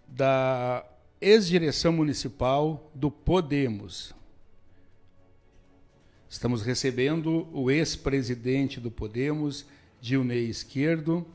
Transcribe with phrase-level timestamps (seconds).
[0.07, 0.85] da
[1.23, 4.13] ex-direção municipal do Podemos.
[6.29, 9.65] Estamos recebendo o ex-presidente do Podemos,
[10.01, 11.25] Dilnei Esquerdo,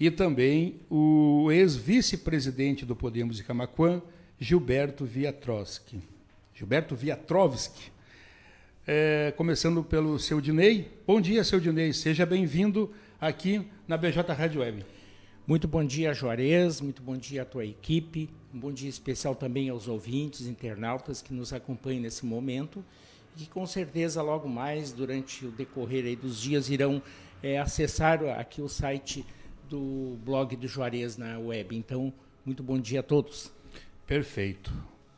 [0.00, 4.00] e também o ex-vice-presidente do Podemos de Camaquã,
[4.40, 6.00] Gilberto Viatroski.
[6.54, 7.92] Gilberto Viatrovski.
[8.86, 10.90] É, começando pelo seu Dinei.
[11.06, 11.92] Bom dia, seu Dinei.
[11.92, 14.95] Seja bem-vindo aqui na BJ Rádio Web.
[15.48, 16.80] Muito bom dia, Juarez.
[16.80, 18.28] Muito bom dia à tua equipe.
[18.52, 22.84] Um bom dia especial também aos ouvintes, internautas que nos acompanham nesse momento
[23.36, 27.00] e que com certeza logo mais, durante o decorrer aí dos dias, irão
[27.40, 29.24] é, acessar aqui o site
[29.68, 31.76] do blog do Juarez na web.
[31.76, 32.12] Então,
[32.44, 33.52] muito bom dia a todos.
[34.04, 34.72] Perfeito.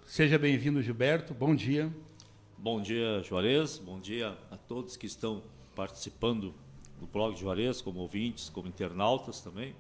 [0.05, 1.33] Seja bem-vindo, Gilberto.
[1.33, 1.91] Bom dia.
[2.59, 3.79] Bom dia, Juarez.
[3.79, 5.43] Bom dia a todos que estão
[5.75, 6.55] participando
[7.01, 9.75] do blog de Juarez, como ouvintes, como internautas também.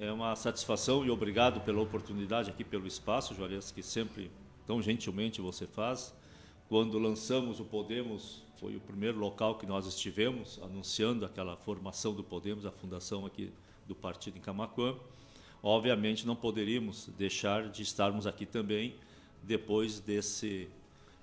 [0.00, 4.30] É uma satisfação e obrigado pela oportunidade aqui, pelo espaço, Juarez, que sempre
[4.64, 6.14] tão gentilmente você faz.
[6.68, 12.22] Quando lançamos o Podemos, foi o primeiro local que nós estivemos anunciando aquela formação do
[12.22, 13.50] Podemos, a fundação aqui
[13.88, 14.94] do partido em Camacuã.
[15.60, 18.94] Obviamente não poderíamos deixar de estarmos aqui também
[19.42, 20.68] depois desse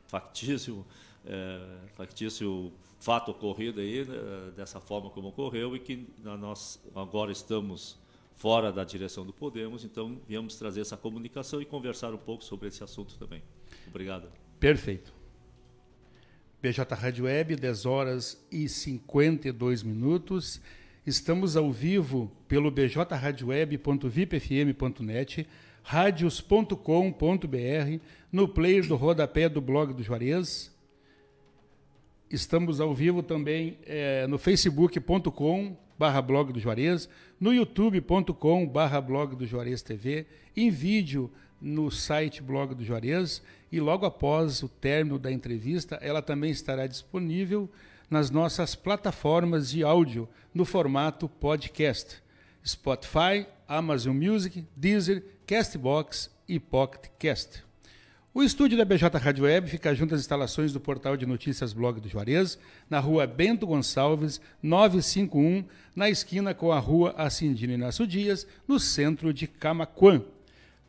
[0.06, 0.86] factício,
[1.26, 8.04] é, factício fato ocorrido aí, né, dessa forma como ocorreu, e que nós agora estamos
[8.36, 12.68] fora da direção do Podemos, então viemos trazer essa comunicação e conversar um pouco sobre
[12.68, 13.42] esse assunto também.
[13.88, 14.28] Obrigado.
[14.60, 15.14] Perfeito.
[16.62, 20.60] BJ Rádio Web, 10 horas e 52 minutos.
[21.06, 25.48] Estamos ao vivo pelo bjradioweb.vipfm.net,
[25.84, 28.00] radios.com.br,
[28.32, 30.74] no player do rodapé do blog do Juarez.
[32.30, 37.10] Estamos ao vivo também é, no facebook.com barra blog do Juarez,
[37.40, 40.26] no youtube.com barra blog do Juarez TV,
[40.56, 41.32] em vídeo
[41.62, 46.86] no site blog do Juarez e logo após o término da entrevista ela também estará
[46.86, 47.70] disponível
[48.10, 52.22] nas nossas plataformas de áudio no formato podcast:
[52.66, 57.65] Spotify, Amazon Music, Deezer, Castbox e Pocket Cast.
[58.38, 62.02] O estúdio da BJ Rádio Web fica junto às instalações do portal de notícias Blog
[62.02, 62.60] do Juarez,
[62.90, 65.64] na rua Bento Gonçalves, 951,
[65.96, 70.22] na esquina com a rua Acindino Inácio Dias, no centro de Camaquã.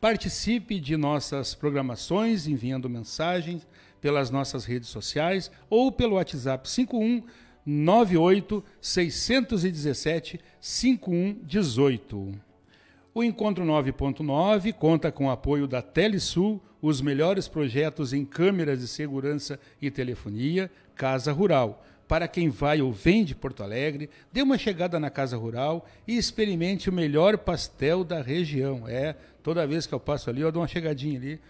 [0.01, 3.65] Participe de nossas programações enviando mensagens
[4.01, 7.23] pelas nossas redes sociais ou pelo WhatsApp 51
[7.65, 12.46] 98 617 5118.
[13.17, 18.87] O Encontro 9.9 conta com o apoio da Telesul, os melhores projetos em câmeras de
[18.87, 21.83] segurança e telefonia, Casa Rural.
[22.07, 26.15] Para quem vai ou vem de Porto Alegre, dê uma chegada na Casa Rural e
[26.15, 28.87] experimente o melhor pastel da região.
[28.87, 31.41] É, toda vez que eu passo ali, eu dou uma chegadinha ali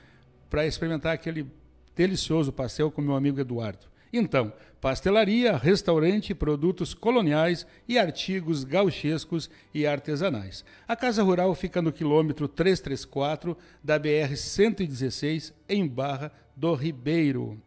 [0.49, 1.45] para experimentar aquele
[1.93, 3.87] delicioso pastel com meu amigo Eduardo.
[4.12, 10.63] Então, pastelaria, restaurante, produtos coloniais e artigos gauchescos e artesanais.
[10.88, 17.62] A Casa Rural fica no quilômetro 334 da BR-116, em Barra do Ribeiro.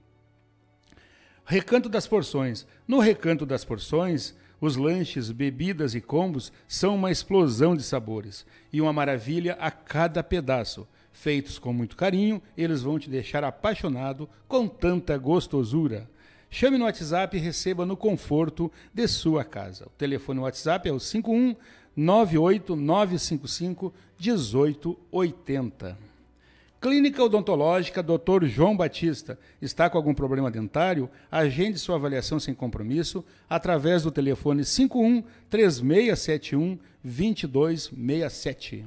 [1.44, 2.66] Recanto das Porções.
[2.86, 8.80] No Recanto das Porções, os lanches, bebidas e combos são uma explosão de sabores e
[8.80, 10.86] uma maravilha a cada pedaço.
[11.12, 16.08] Feitos com muito carinho, eles vão te deixar apaixonado com tanta gostosura.
[16.50, 19.86] Chame no WhatsApp e receba no conforto de sua casa.
[19.86, 21.54] O telefone WhatsApp é o 51
[21.96, 25.96] 98 955 1880.
[26.80, 28.46] Clínica Odontológica Dr.
[28.46, 29.38] João Batista.
[29.62, 31.08] Está com algum problema dentário?
[31.30, 38.86] Agende sua avaliação sem compromisso através do telefone 51 3671 2267.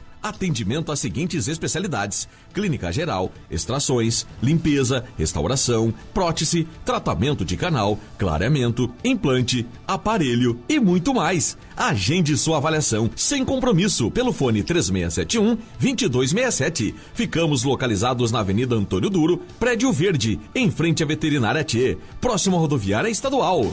[0.21, 9.65] atendimento às seguintes especialidades: clínica geral, extrações, limpeza, restauração, prótese, tratamento de canal, clareamento, implante,
[9.87, 11.57] aparelho e muito mais.
[11.75, 16.95] Agende sua avaliação sem compromisso pelo fone 3671 2267.
[17.13, 22.59] Ficamos localizados na Avenida Antônio Duro, Prédio Verde, em frente à Veterinária T, próximo à
[22.59, 23.71] rodoviária estadual.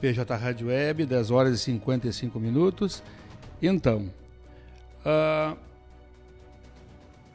[0.00, 3.02] PJ Rádio Web, 10 horas e 55 minutos.
[3.60, 4.10] Então,
[5.08, 5.56] uh,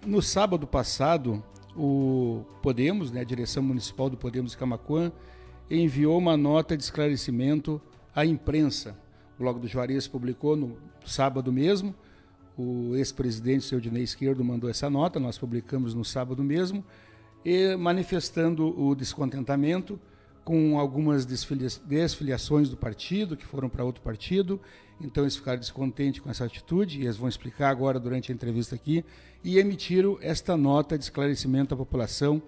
[0.05, 1.43] no sábado passado,
[1.75, 5.11] o Podemos, né, a direção municipal do Podemos Camacuã,
[5.69, 7.81] enviou uma nota de esclarecimento
[8.13, 8.97] à imprensa.
[9.35, 11.95] O Blog do Juarez publicou no sábado mesmo.
[12.57, 16.85] O ex-presidente, seu Dinei Esquerdo, mandou essa nota, nós publicamos no sábado mesmo,
[17.43, 19.99] e manifestando o descontentamento
[20.43, 24.59] com algumas desfiliações do partido, que foram para outro partido,
[25.01, 28.75] então eles ficaram descontentes com essa atitude, e eles vão explicar agora durante a entrevista
[28.75, 29.03] aqui,
[29.43, 32.41] e emitiram esta nota de esclarecimento à população,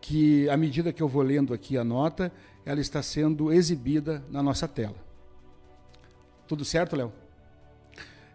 [0.00, 2.32] que à medida que eu vou lendo aqui a nota,
[2.64, 4.96] ela está sendo exibida na nossa tela.
[6.46, 7.12] Tudo certo, Léo?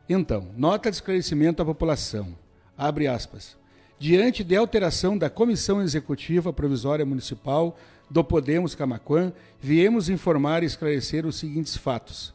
[0.09, 2.35] Então, nota de esclarecimento à população.
[2.77, 3.57] Abre aspas.
[3.99, 7.77] Diante de alteração da Comissão Executiva Provisória Municipal
[8.09, 12.33] do Podemos Camaquã, viemos informar e esclarecer os seguintes fatos.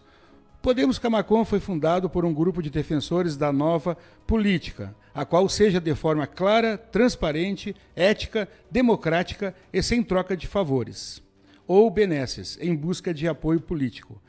[0.63, 5.81] Podemos Camaquã foi fundado por um grupo de defensores da nova política, a qual seja
[5.81, 11.21] de forma clara, transparente, ética, democrática e sem troca de favores
[11.67, 14.21] ou benesses em busca de apoio político.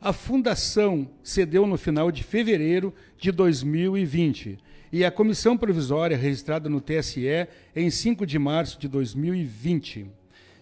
[0.00, 4.58] A fundação cedeu no final de fevereiro de 2020
[4.90, 10.06] e a comissão provisória registrada no TSE em 5 de março de 2020.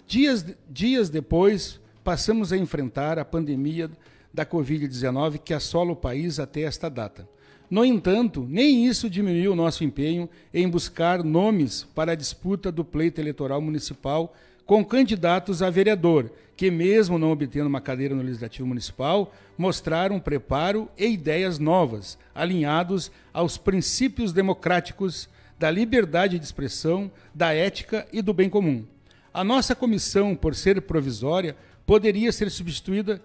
[0.07, 3.91] Dias, dias depois, passamos a enfrentar a pandemia
[4.33, 7.29] da Covid-19 que assola o país até esta data.
[7.71, 12.85] No entanto, nem isso diminuiu o nosso empenho em buscar nomes para a disputa do
[12.85, 14.35] pleito eleitoral municipal
[14.67, 20.89] com candidatos a vereador, que, mesmo não obtendo uma cadeira no Legislativo Municipal, mostraram preparo
[20.97, 28.33] e ideias novas, alinhados aos princípios democráticos da liberdade de expressão, da ética e do
[28.33, 28.85] bem comum.
[29.33, 31.57] A nossa comissão, por ser provisória,
[31.87, 33.23] poderia ser substituída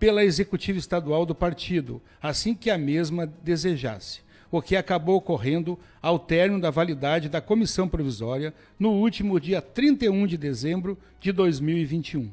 [0.00, 6.18] pela executiva estadual do partido, assim que a mesma desejasse, o que acabou ocorrendo ao
[6.18, 12.30] término da validade da comissão provisória no último dia 31 de dezembro de 2021.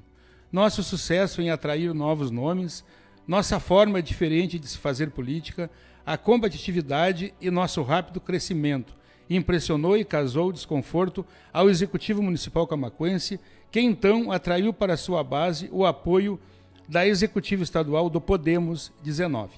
[0.50, 2.86] Nosso sucesso em atrair novos nomes,
[3.28, 5.70] nossa forma diferente de se fazer política,
[6.06, 8.96] a combatividade e nosso rápido crescimento
[9.30, 15.86] impressionou e causou desconforto ao Executivo Municipal Camacuense, que então atraiu para sua base o
[15.86, 16.40] apoio
[16.88, 19.56] da executiva estadual do Podemos 19,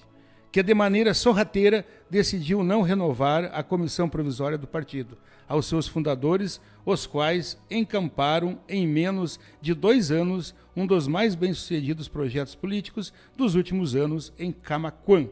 [0.51, 5.17] que de maneira sorrateira decidiu não renovar a comissão provisória do partido
[5.47, 12.07] aos seus fundadores, os quais encamparam em menos de dois anos um dos mais bem-sucedidos
[12.07, 15.27] projetos políticos dos últimos anos em Camaquã.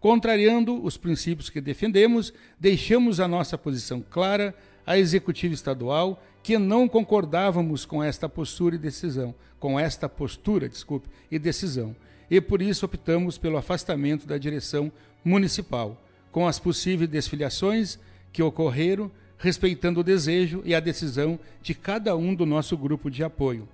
[0.00, 4.54] Contrariando os princípios que defendemos, deixamos a nossa posição clara
[4.86, 11.08] à executiva estadual que não concordávamos com esta postura e decisão, com esta postura, desculpe,
[11.30, 11.94] e decisão.
[12.30, 14.90] E por isso optamos pelo afastamento da direção
[15.24, 16.00] municipal,
[16.32, 17.98] com as possíveis desfiliações
[18.32, 23.24] que ocorreram, respeitando o desejo e a decisão de cada um do nosso grupo de
[23.24, 23.68] apoio.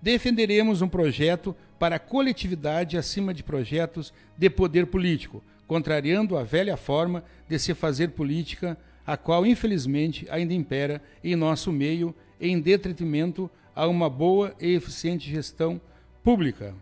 [0.00, 6.76] Defenderemos um projeto para a coletividade acima de projetos de poder político, contrariando a velha
[6.76, 8.76] forma de se fazer política
[9.08, 15.30] a qual infelizmente ainda impera em nosso meio em detrimento a uma boa e eficiente
[15.30, 15.80] gestão
[16.22, 16.74] pública.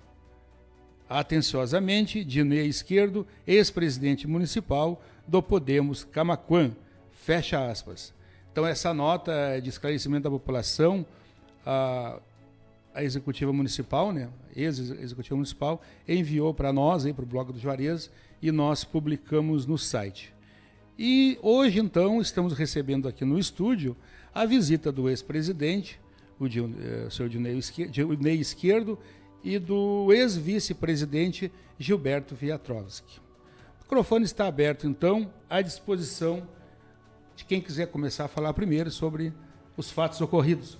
[1.08, 6.72] Atenciosamente, Dinei Esquerdo, ex-presidente municipal do Podemos Camaquã.
[7.12, 8.12] Fecha aspas.
[8.50, 11.06] Então, essa nota de esclarecimento da população,
[11.64, 12.18] a,
[12.92, 18.10] a executiva municipal, né, ex-executiva municipal, enviou para nós, para o blog do Juarez,
[18.42, 20.34] e nós publicamos no site.
[20.98, 23.94] E hoje, então, estamos recebendo aqui no estúdio
[24.34, 26.00] a visita do ex-presidente,
[26.40, 28.98] o, eh, senhor Dinei Esquerdo, Esquerdo,
[29.44, 33.20] e do ex-vice-presidente Gilberto Viatrovski.
[33.78, 36.48] O microfone está aberto, então, à disposição
[37.36, 39.34] de quem quiser começar a falar primeiro sobre
[39.76, 40.78] os fatos ocorridos.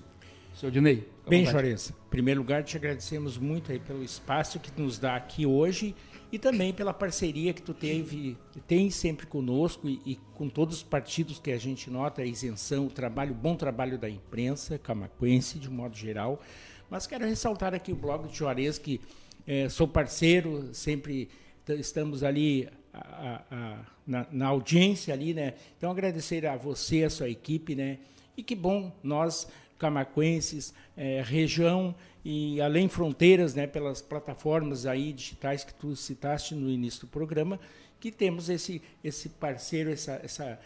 [0.55, 1.07] Senhor Dinei.
[1.29, 5.45] Bem, Juarez, em primeiro lugar, te agradecemos muito aí pelo espaço que nos dá aqui
[5.45, 5.95] hoje
[6.31, 10.83] e também pela parceria que tu teve, tem sempre conosco e, e, com todos os
[10.83, 15.71] partidos que a gente nota, a isenção, o trabalho, bom trabalho da imprensa camacuense, de
[15.71, 16.43] modo geral.
[16.91, 19.01] Mas quero ressaltar aqui o blog de Juarez, que
[19.47, 21.29] é, sou parceiro, sempre
[21.69, 25.55] estamos ali a, a, na, na, audiência ali, né?
[25.77, 27.99] Então agradecer a você, a sua equipe, né?
[28.37, 31.95] E que bom, nós camacuenses, é, região
[32.29, 37.61] e além fronteiras, né, pelas plataformas aí digitais que tu citaste no início do programa,
[38.01, 40.59] que temos esse esse parceiro, essa essa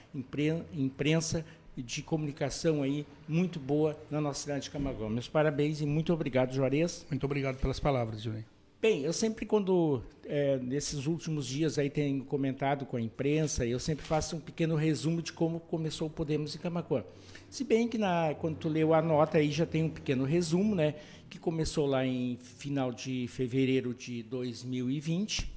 [0.72, 1.44] imprensa
[1.76, 5.10] de comunicação aí muito boa na nossa cidade de Camaguã.
[5.10, 7.04] Meus parabéns e muito obrigado, Juarez.
[7.10, 8.59] Muito obrigado pelas palavras, Juninho.
[8.82, 13.78] Bem, eu sempre quando é, nesses últimos dias aí tenho comentado com a imprensa, eu
[13.78, 17.04] sempre faço um pequeno resumo de como começou o Podemos em Camacuã.
[17.50, 20.74] Se bem que na, quando tu leu a nota aí já tem um pequeno resumo,
[20.74, 20.94] né?
[21.28, 25.52] Que começou lá em final de fevereiro de 2020.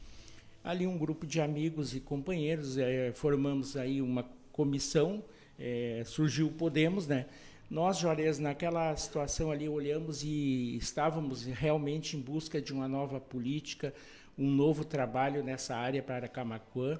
[0.62, 5.24] Ali um grupo de amigos e companheiros é, formamos aí uma comissão,
[5.58, 7.28] é, surgiu o Podemos, né?
[7.70, 13.94] Nós, Juarez, naquela situação ali, olhamos e estávamos realmente em busca de uma nova política,
[14.38, 17.00] um novo trabalho nessa área para Camacuã.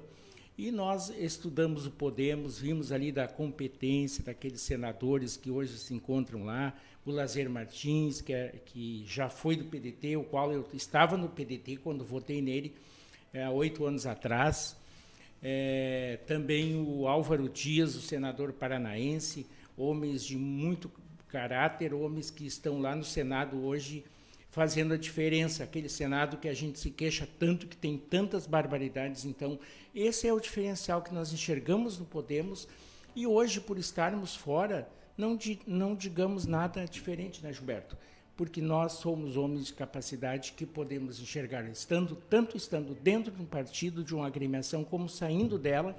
[0.56, 6.44] E nós estudamos o Podemos, vimos ali da competência daqueles senadores que hoje se encontram
[6.44, 11.16] lá, o Lazer Martins, que, é, que já foi do PDT, o qual eu estava
[11.16, 12.74] no PDT quando votei nele
[13.32, 14.76] é, há oito anos atrás.
[15.42, 20.90] É, também o Álvaro Dias, o senador paranaense, homens de muito
[21.28, 24.04] caráter, homens que estão lá no Senado hoje
[24.50, 29.24] fazendo a diferença, aquele Senado que a gente se queixa tanto, que tem tantas barbaridades.
[29.24, 29.58] Então,
[29.92, 32.68] esse é o diferencial que nós enxergamos no Podemos
[33.16, 34.88] e hoje, por estarmos fora,
[35.18, 37.96] não, não digamos nada diferente, né, Gilberto?
[38.36, 43.46] Porque nós somos homens de capacidade que podemos enxergar, estando tanto estando dentro de um
[43.46, 45.96] partido, de uma agremiação, como saindo dela,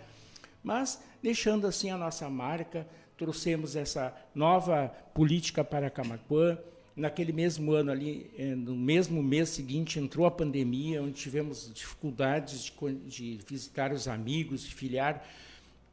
[0.64, 6.58] mas deixando assim a nossa marca, trouxemos essa nova política para Camacuã,
[6.96, 12.64] Naquele mesmo ano ali, eh, no mesmo mês seguinte, entrou a pandemia, onde tivemos dificuldades
[12.64, 15.28] de, de visitar os amigos, de filiar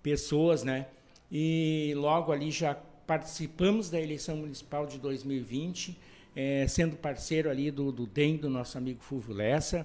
[0.01, 0.87] pessoas, né?
[1.31, 5.99] E logo ali já participamos da eleição municipal de 2020,
[6.37, 9.85] é, eh, sendo parceiro ali do, do DEM, do nosso amigo Fulvio Lessa,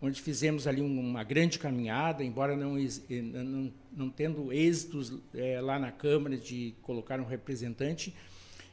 [0.00, 2.76] onde fizemos ali uma grande caminhada, embora não,
[3.10, 8.14] não, não tendo êxitos é, lá na Câmara de colocar um representante,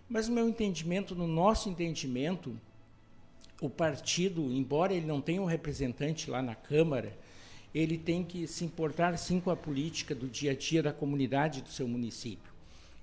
[0.08, 2.56] mas no meu entendimento, no nosso entendimento,
[3.60, 7.18] o partido, embora ele não tenha um representante lá na Câmara,
[7.74, 11.62] ele tem que se importar sim com a política do dia a dia da comunidade
[11.62, 12.54] do seu município.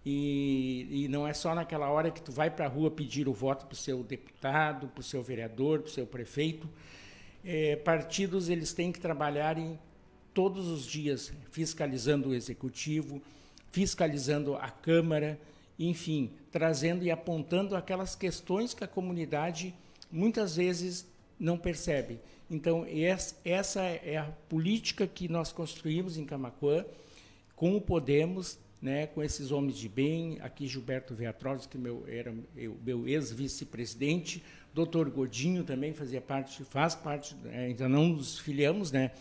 [0.05, 3.33] E, e não é só naquela hora que tu vai para a rua pedir o
[3.33, 6.69] voto para o seu deputado, para o seu vereador, para o seu prefeito.
[7.45, 9.79] É, partidos eles têm que trabalhar em
[10.33, 13.21] todos os dias fiscalizando o executivo,
[13.71, 15.39] fiscalizando a Câmara,
[15.79, 19.75] enfim, trazendo e apontando aquelas questões que a comunidade
[20.11, 21.07] muitas vezes
[21.39, 22.21] não percebe.
[22.51, 22.87] Então,
[23.45, 26.85] essa é a política que nós construímos em Camacuã,
[27.57, 32.35] com o Podemos, né, com esses homens de bem, aqui Gilberto Veatroz, que meu, era
[32.57, 34.43] eu, meu ex-vice-presidente,
[34.75, 39.13] doutor Godinho também fazia parte, faz parte, é, ainda não nos filiamos, né,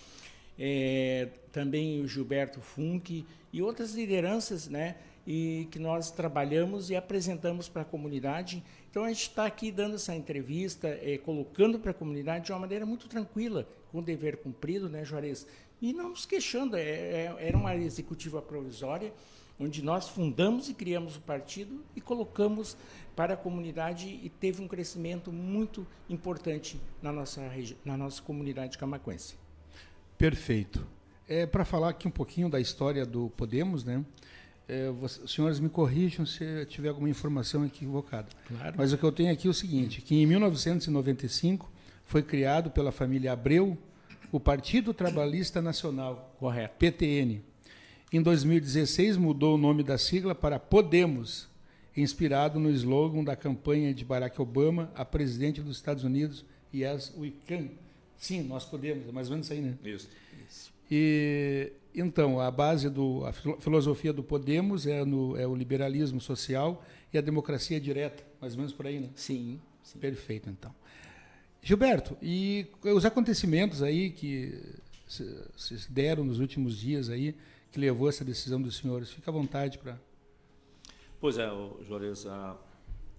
[0.57, 4.95] é, também o Gilberto Funk e outras lideranças, né,
[5.27, 8.63] e que nós trabalhamos e apresentamos para a comunidade.
[8.89, 12.59] Então a gente está aqui dando essa entrevista, é, colocando para a comunidade de uma
[12.59, 15.45] maneira muito tranquila, com o dever cumprido, né, Juarez?
[15.81, 19.13] E não nos queixando, é, é, era uma executiva provisória,
[19.61, 22.75] onde nós fundamos e criamos o partido e colocamos
[23.15, 27.41] para a comunidade e teve um crescimento muito importante na nossa,
[27.85, 29.35] na nossa comunidade camacuense.
[30.17, 30.85] Perfeito.
[31.27, 34.03] É, para falar aqui um pouquinho da história do Podemos, né?
[34.67, 38.27] É, os senhores me corrijam se tiver alguma informação equivocada.
[38.47, 38.75] Claro.
[38.77, 41.69] Mas o que eu tenho aqui é o seguinte, que em 1995
[42.05, 43.77] foi criado pela família Abreu
[44.31, 47.43] o Partido Trabalhista Nacional, correto, PTN.
[48.13, 51.47] Em 2016 mudou o nome da sigla para Podemos,
[51.95, 57.31] inspirado no slogan da campanha de Barack Obama a presidente dos Estados Unidos, Yes We
[57.47, 57.69] Can.
[58.17, 59.77] Sim, nós podemos, é mais ou menos isso aí, né?
[59.85, 60.09] Isso.
[60.91, 66.83] E então, a base do a filosofia do Podemos é, no, é o liberalismo social
[67.13, 69.09] e a democracia direta, mais ou menos por aí, né?
[69.15, 69.99] Sim, sim.
[69.99, 70.75] Perfeito, então.
[71.61, 74.61] Gilberto, e os acontecimentos aí que
[75.07, 75.25] se,
[75.55, 77.35] se deram nos últimos dias aí,
[77.71, 79.99] que levou essa decisão dos senhores, fica à vontade para...
[81.19, 81.47] Pois é,
[81.87, 82.57] Juarez, a,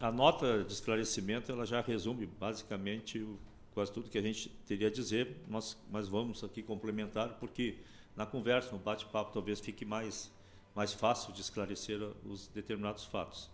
[0.01, 3.39] a nota de esclarecimento ela já resume basicamente o,
[3.73, 5.77] quase tudo que a gente teria a dizer, mas,
[6.09, 7.79] vamos aqui complementar, porque
[8.17, 10.31] na conversa, no bate-papo, talvez fique mais,
[10.75, 13.51] mais fácil de esclarecer os determinados fatos.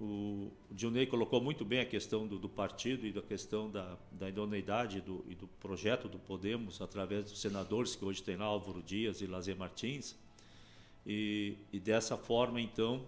[0.00, 4.28] O, Dionei colocou muito bem a questão do, do partido e da questão da, da
[4.28, 8.80] idoneidade do, e do projeto do Podemos, através dos senadores que hoje tem lá, Álvaro
[8.80, 10.16] Dias e Lazer Martins.
[11.04, 13.04] E, e dessa forma, então,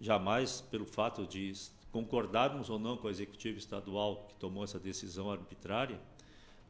[0.00, 1.52] jamais pelo fato de
[1.90, 6.00] concordarmos ou não com a executiva estadual que tomou essa decisão arbitrária,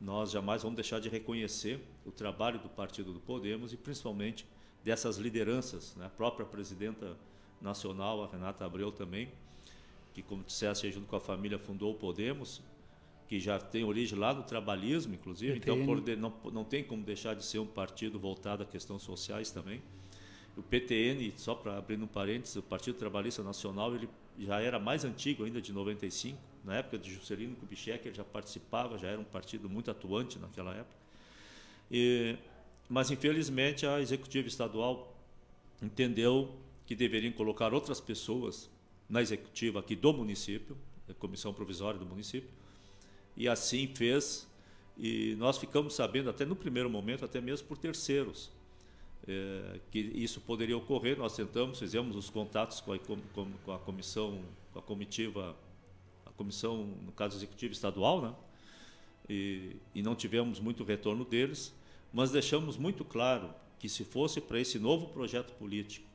[0.00, 4.44] nós jamais vamos deixar de reconhecer o trabalho do Partido do Podemos e principalmente
[4.82, 6.06] dessas lideranças, né?
[6.06, 7.16] a própria presidenta
[7.60, 9.30] nacional, a Renata Abreu também,
[10.12, 12.62] que como disseste, junto com a família fundou o Podemos,
[13.28, 15.76] que já tem origem lá no trabalhismo, inclusive, então
[16.18, 19.80] não, não tem como deixar de ser um partido voltado a questões sociais também.
[20.54, 24.06] O PTN, só para abrir um parênteses, o Partido Trabalhista Nacional, ele
[24.38, 28.98] já era mais antigo ainda, de 95, na época de Juscelino Kubitschek, ele já participava,
[28.98, 30.94] já era um partido muito atuante naquela época.
[31.90, 32.36] E,
[32.86, 35.16] mas, infelizmente, a executiva estadual
[35.80, 38.70] entendeu que deveriam colocar outras pessoas
[39.12, 40.74] na executiva aqui do município,
[41.06, 42.48] a comissão provisória do município,
[43.36, 44.50] e assim fez.
[44.96, 48.50] E nós ficamos sabendo, até no primeiro momento, até mesmo por terceiros,
[49.28, 51.18] é, que isso poderia ocorrer.
[51.18, 55.54] Nós tentamos, fizemos os contatos com a, com, a comissão, com a comitiva
[56.42, 58.34] comissão, no caso executiva estadual, né?
[59.28, 61.74] E, e não tivemos muito retorno deles,
[62.12, 66.06] mas deixamos muito claro que se fosse para esse novo projeto político,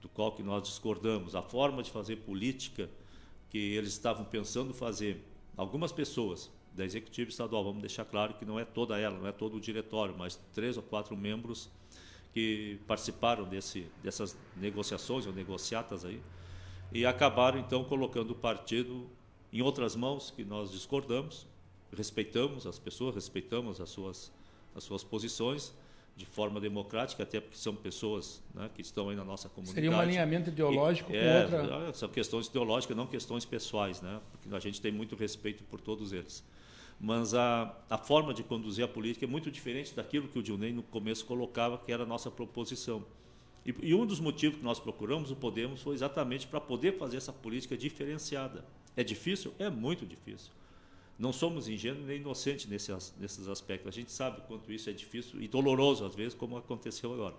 [0.00, 2.88] do qual que nós discordamos, a forma de fazer política
[3.50, 5.22] que eles estavam pensando fazer,
[5.56, 9.32] algumas pessoas da executiva estadual, vamos deixar claro que não é toda ela, não é
[9.32, 11.68] todo o diretório, mas três ou quatro membros
[12.32, 16.22] que participaram desse, dessas negociações ou negociatas aí,
[16.92, 19.08] e acabaram então colocando o partido
[19.52, 21.46] em outras mãos que nós discordamos,
[21.92, 24.32] respeitamos as pessoas, respeitamos as suas,
[24.74, 25.74] as suas posições
[26.20, 29.74] de forma democrática, até porque são pessoas né, que estão aí na nossa comunidade.
[29.74, 31.94] Seria um alinhamento ideológico e, com é, outra...
[31.94, 34.20] São questões ideológicas, não questões pessoais, né?
[34.30, 36.44] porque a gente tem muito respeito por todos eles.
[37.00, 40.72] Mas a, a forma de conduzir a política é muito diferente daquilo que o Dilney
[40.72, 43.02] no começo colocava, que era a nossa proposição.
[43.64, 47.16] E, e um dos motivos que nós procuramos o Podemos foi exatamente para poder fazer
[47.16, 48.64] essa política diferenciada
[48.96, 49.52] é difícil?
[49.58, 50.50] É muito difícil.
[51.20, 53.86] Não somos ingênuos nem inocentes nesses, nesses aspectos.
[53.86, 57.36] A gente sabe quanto isso é difícil e doloroso, às vezes, como aconteceu agora.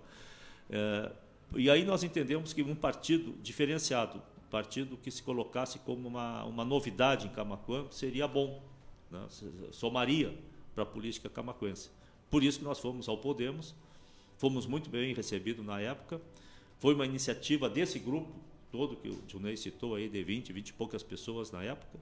[0.70, 1.12] É,
[1.56, 6.64] e aí nós entendemos que um partido diferenciado, partido que se colocasse como uma, uma
[6.64, 8.64] novidade em Camacuã, seria bom,
[9.10, 9.26] né?
[9.72, 10.38] somaria
[10.76, 11.90] para a política camacuense.
[12.30, 13.74] Por isso que nós fomos ao Podemos,
[14.38, 16.22] fomos muito bem recebidos na época.
[16.78, 18.32] Foi uma iniciativa desse grupo
[18.72, 22.00] todo que o Junei citou aí, de 20, 20 e poucas pessoas na época,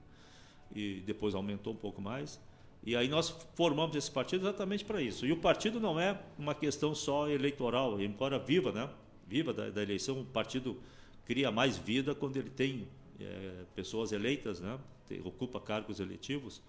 [0.74, 2.40] e depois aumentou um pouco mais.
[2.82, 5.26] E aí nós formamos esse partido exatamente para isso.
[5.26, 8.88] E o partido não é uma questão só eleitoral, embora viva, né?
[9.26, 10.78] Viva da, da eleição, um partido
[11.26, 12.88] cria mais vida quando ele tem
[13.20, 14.78] é, pessoas eleitas, né?
[15.06, 16.62] Tem, ocupa cargos eletivos,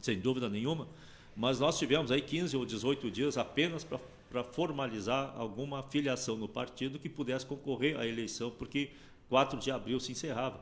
[0.00, 0.88] sem dúvida nenhuma.
[1.34, 6.98] Mas nós tivemos aí 15 ou 18 dias apenas para formalizar alguma filiação no partido
[6.98, 8.90] que pudesse concorrer à eleição, porque
[9.28, 10.60] 4 de abril se encerrava.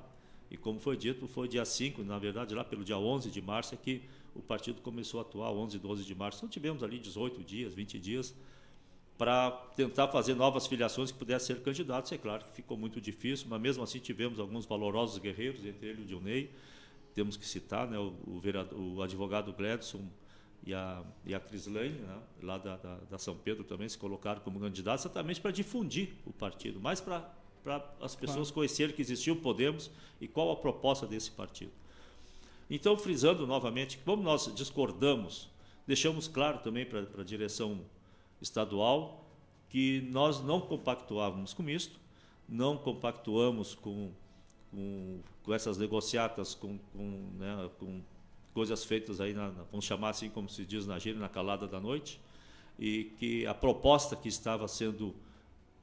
[0.51, 3.75] E como foi dito, foi dia 5, na verdade, lá pelo dia 11 de março
[3.75, 4.03] é que
[4.35, 6.39] o partido começou a atuar, 11 e 12 de março.
[6.39, 8.35] Então tivemos ali 18 dias, 20 dias
[9.19, 12.13] para tentar fazer novas filiações que pudessem ser candidatos.
[12.13, 16.05] É claro que ficou muito difícil, mas mesmo assim tivemos alguns valorosos guerreiros, entre eles
[16.05, 16.51] o Dionei,
[17.15, 20.03] temos que citar né, o, o, vereador, o advogado Gledson
[20.67, 24.41] e a, e a Crislane, né, lá da, da, da, São Pedro também se colocaram
[24.43, 27.21] como candidatos, exatamente para difundir o partido, mais para
[28.01, 28.55] as pessoas claro.
[28.55, 31.73] conhecerem que existiu o Podemos e qual a proposta desse partido.
[32.69, 35.49] Então, frisando novamente, como nós discordamos,
[35.87, 37.81] deixamos claro também para a direção
[38.41, 39.25] estadual
[39.69, 41.99] que nós não compactuávamos com isto,
[42.49, 44.11] não compactuamos com,
[44.71, 48.01] com, com essas negociatas, com, com, né, com
[48.53, 51.81] coisas feitas aí, na, vamos chamar assim como se diz na gíria, na calada da
[51.81, 52.21] noite,
[52.79, 55.15] e que a proposta que estava sendo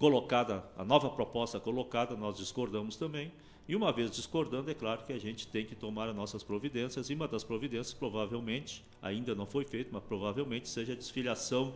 [0.04, 3.32] colocada, a nova proposta colocada, nós discordamos também,
[3.70, 7.10] e uma vez discordando, é claro que a gente tem que tomar as nossas providências,
[7.10, 11.74] e uma das providências, provavelmente, ainda não foi feita, mas provavelmente seja a desfiliação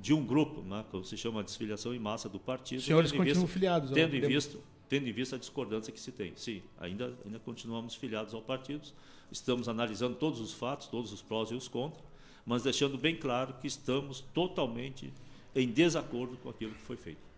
[0.00, 2.78] de um grupo, né, que se chama desfiliação em massa do partido.
[2.78, 3.90] Os senhores continuam vista, filiados?
[3.90, 4.56] Tendo em, vista,
[4.88, 6.32] tendo em vista a discordância que se tem.
[6.36, 8.86] Sim, ainda, ainda continuamos filiados ao partido,
[9.32, 12.04] estamos analisando todos os fatos, todos os prós e os contras,
[12.46, 15.12] mas deixando bem claro que estamos totalmente
[15.52, 17.29] em desacordo com aquilo que foi feito.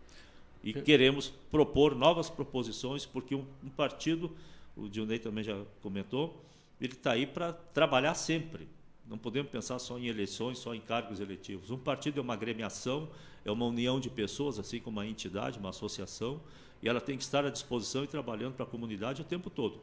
[0.63, 4.31] E queremos propor novas proposições, porque um, um partido,
[4.77, 6.41] o Dionei também já comentou,
[6.81, 8.69] ele está aí para trabalhar sempre
[9.13, 11.71] não podemos pensar só em eleições, só em cargos eletivos.
[11.71, 13.09] Um partido é uma agremiação,
[13.45, 16.41] é uma união de pessoas, assim como uma entidade, uma associação,
[16.83, 19.81] e ela tem que estar à disposição e trabalhando para a comunidade o tempo todo.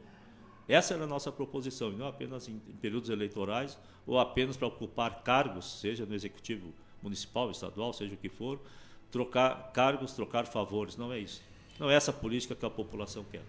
[0.67, 4.67] Essa era a nossa proposição, e não apenas em, em períodos eleitorais ou apenas para
[4.67, 8.59] ocupar cargos, seja no executivo municipal, estadual, seja o que for,
[9.11, 10.97] trocar cargos, trocar favores.
[10.97, 11.41] Não é isso.
[11.79, 13.41] Não é essa política que a população quer.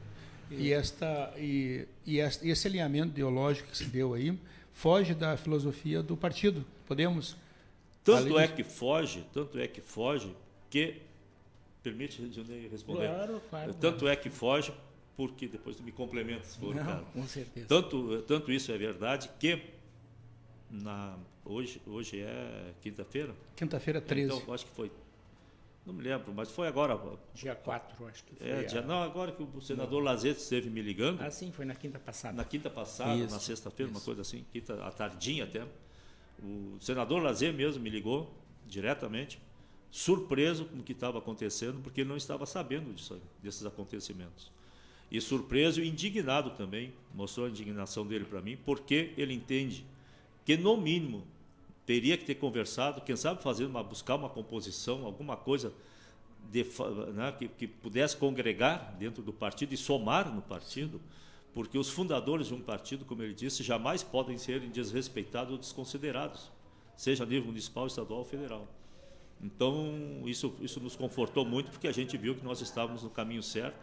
[0.51, 4.37] E, esta, e, e esse alinhamento ideológico que se deu aí
[4.73, 6.65] foge da filosofia do partido.
[6.87, 7.37] Podemos?
[8.03, 10.35] Tanto é que foge, tanto é que foge
[10.69, 11.03] que
[11.83, 12.21] permite
[12.71, 13.09] responder.
[13.09, 13.75] Claro, claro.
[13.75, 14.73] Tanto é que foge
[15.17, 17.05] porque depois tu me complementa se for Não, cara.
[17.13, 17.67] Com certeza.
[17.67, 19.63] Tanto, tanto isso é verdade que
[20.71, 23.35] na hoje hoje é quinta-feira.
[23.57, 24.35] Quinta-feira 13.
[24.35, 24.91] Então acho que foi
[25.91, 26.99] não me lembro, mas foi agora.
[27.35, 28.49] Dia 4, acho que foi.
[28.49, 31.21] É, dia, não, agora que o senador Lazete esteve me ligando.
[31.21, 32.37] Ah, sim, foi na quinta passada.
[32.37, 35.67] Na quinta passada, isso, na sexta-feira, uma coisa assim, quinta, à tardinha até.
[36.43, 38.33] O senador Lazer mesmo me ligou
[38.67, 39.39] diretamente,
[39.91, 44.51] surpreso com o que estava acontecendo, porque ele não estava sabendo disso, desses acontecimentos.
[45.11, 49.85] E surpreso e indignado também, mostrou a indignação dele para mim, porque ele entende
[50.45, 51.27] que, no mínimo,
[51.91, 55.73] teria que ter conversado, quem sabe fazer uma, buscar uma composição, alguma coisa
[56.49, 56.65] de,
[57.13, 61.01] né, que, que, pudesse congregar dentro do partido e somar no partido,
[61.53, 66.53] porque os fundadores de um partido, como ele disse, jamais podem ser desrespeitados ou desconsiderados,
[66.97, 68.69] seja a nível municipal, estadual ou federal.
[69.43, 73.43] Então, isso, isso nos confortou muito, porque a gente viu que nós estávamos no caminho
[73.43, 73.77] certo,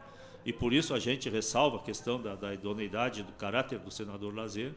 [0.45, 4.33] e por isso a gente ressalva a questão da, da idoneidade do caráter do senador
[4.33, 4.71] Lazer,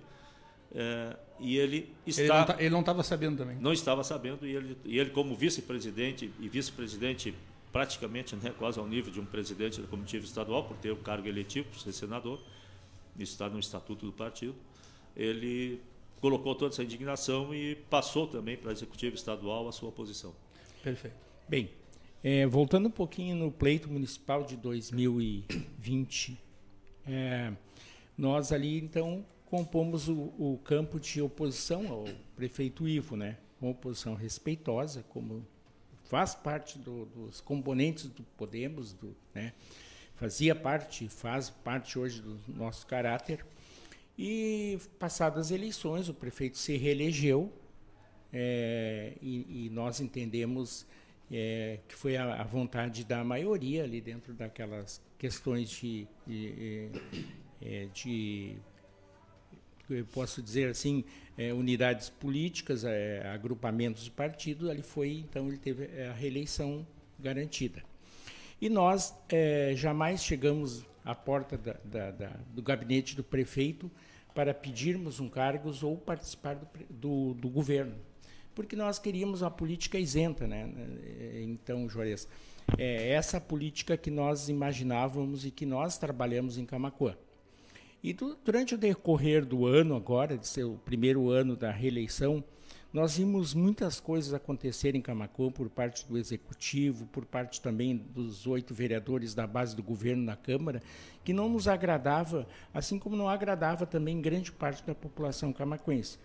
[0.74, 2.44] é, e ele está.
[2.44, 3.56] Tá, ele não estava sabendo também.
[3.56, 7.34] Não estava sabendo, e ele, e ele como vice-presidente, e vice-presidente
[7.72, 11.28] praticamente né, quase ao nível de um presidente da comitiva estadual, por ter o cargo
[11.28, 12.40] eletivo, por ser senador,
[13.18, 14.54] isso está no estatuto do partido,
[15.16, 15.80] ele
[16.20, 20.34] colocou toda essa indignação e passou também para a executiva estadual a sua posição.
[20.82, 21.16] Perfeito.
[21.48, 21.70] Bem,
[22.22, 26.38] é, voltando um pouquinho no pleito municipal de 2020,
[27.06, 27.52] é,
[28.16, 32.04] nós ali então compomos o, o, campo de oposição ao
[32.36, 33.36] prefeito Ivo, né?
[33.60, 35.44] Uma oposição respeitosa, como
[36.04, 39.52] faz parte do, dos componentes do Podemos, do, né?
[40.14, 43.44] Fazia parte, faz parte hoje do nosso caráter.
[44.16, 47.52] E passadas as eleições, o prefeito se reelegeu
[48.32, 50.86] é, e, e, nós entendemos
[51.30, 56.90] é, que foi a, a, vontade da maioria ali dentro daquelas questões de, de,
[57.62, 58.56] é, de
[59.94, 61.04] eu posso dizer assim,
[61.36, 66.86] é, unidades políticas, é, agrupamentos de partidos, ali foi, então ele teve é, a reeleição
[67.18, 67.82] garantida.
[68.60, 73.90] E nós é, jamais chegamos à porta da, da, da, do gabinete do prefeito
[74.34, 77.94] para pedirmos um cargos ou participar do, do, do governo,
[78.54, 80.70] porque nós queríamos a política isenta, né?
[81.42, 82.28] Então, Juarez,
[82.76, 87.16] é essa política que nós imaginávamos e que nós trabalhamos em Camacuã.
[88.02, 92.42] E do, durante o decorrer do ano agora, de ser o primeiro ano da reeleição,
[92.92, 98.46] nós vimos muitas coisas acontecer em Camacuã por parte do executivo, por parte também dos
[98.46, 100.82] oito vereadores da base do governo na Câmara,
[101.22, 106.18] que não nos agradava, assim como não agradava também grande parte da população camacuense.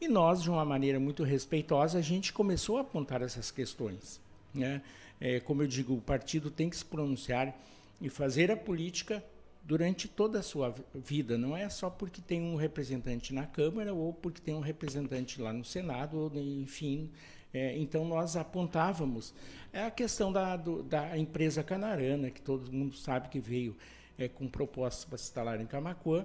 [0.00, 4.20] E nós, de uma maneira muito respeitosa, a gente começou a apontar essas questões.
[4.52, 4.82] Né?
[5.20, 7.54] É, como eu digo, o partido tem que se pronunciar
[8.00, 9.22] e fazer a política
[9.68, 11.36] durante toda a sua vida.
[11.36, 15.52] Não é só porque tem um representante na Câmara ou porque tem um representante lá
[15.52, 17.10] no Senado, ou, enfim.
[17.52, 19.34] É, então, nós apontávamos
[19.70, 23.76] é a questão da, do, da empresa canarana, que todo mundo sabe que veio
[24.16, 26.24] é, com propostas para se instalar em Camacuã,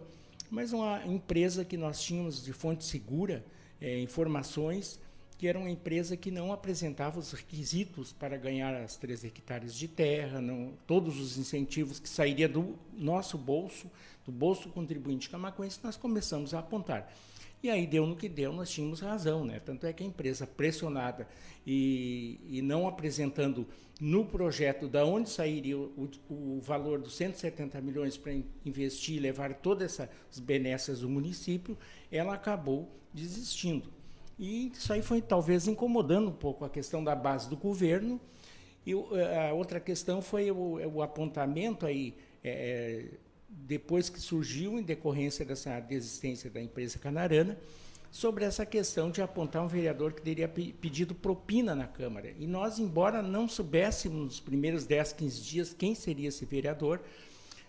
[0.49, 3.43] mas uma empresa que nós tínhamos de fonte segura,
[3.81, 5.01] é, informações
[5.43, 9.89] que era uma empresa que não apresentava os requisitos para ganhar as três hectares de
[9.89, 13.91] terra, não, todos os incentivos que sairiam do nosso bolso,
[14.25, 17.13] do bolso contribuinte camacuense, nós começamos a apontar.
[17.61, 19.59] E aí deu no que deu, nós tínhamos razão, né?
[19.59, 21.27] Tanto é que a empresa pressionada
[21.67, 23.67] e, e não apresentando
[23.99, 28.31] no projeto da onde sairia o, o, valor dos 170 milhões para
[28.65, 31.77] investir e levar todas essas benesses do município,
[32.09, 34.02] ela acabou desistindo.
[34.43, 38.19] E isso aí foi talvez incomodando um pouco a questão da base do governo.
[38.85, 43.05] E eh, a outra questão foi o, o apontamento aí, é,
[43.47, 47.57] depois que surgiu em decorrência dessa desistência da empresa canarana,
[48.11, 52.35] sobre essa questão de apontar um vereador que teria pedido propina na Câmara.
[52.37, 56.99] E nós, embora não soubéssemos nos primeiros 10, 15 dias quem seria esse vereador,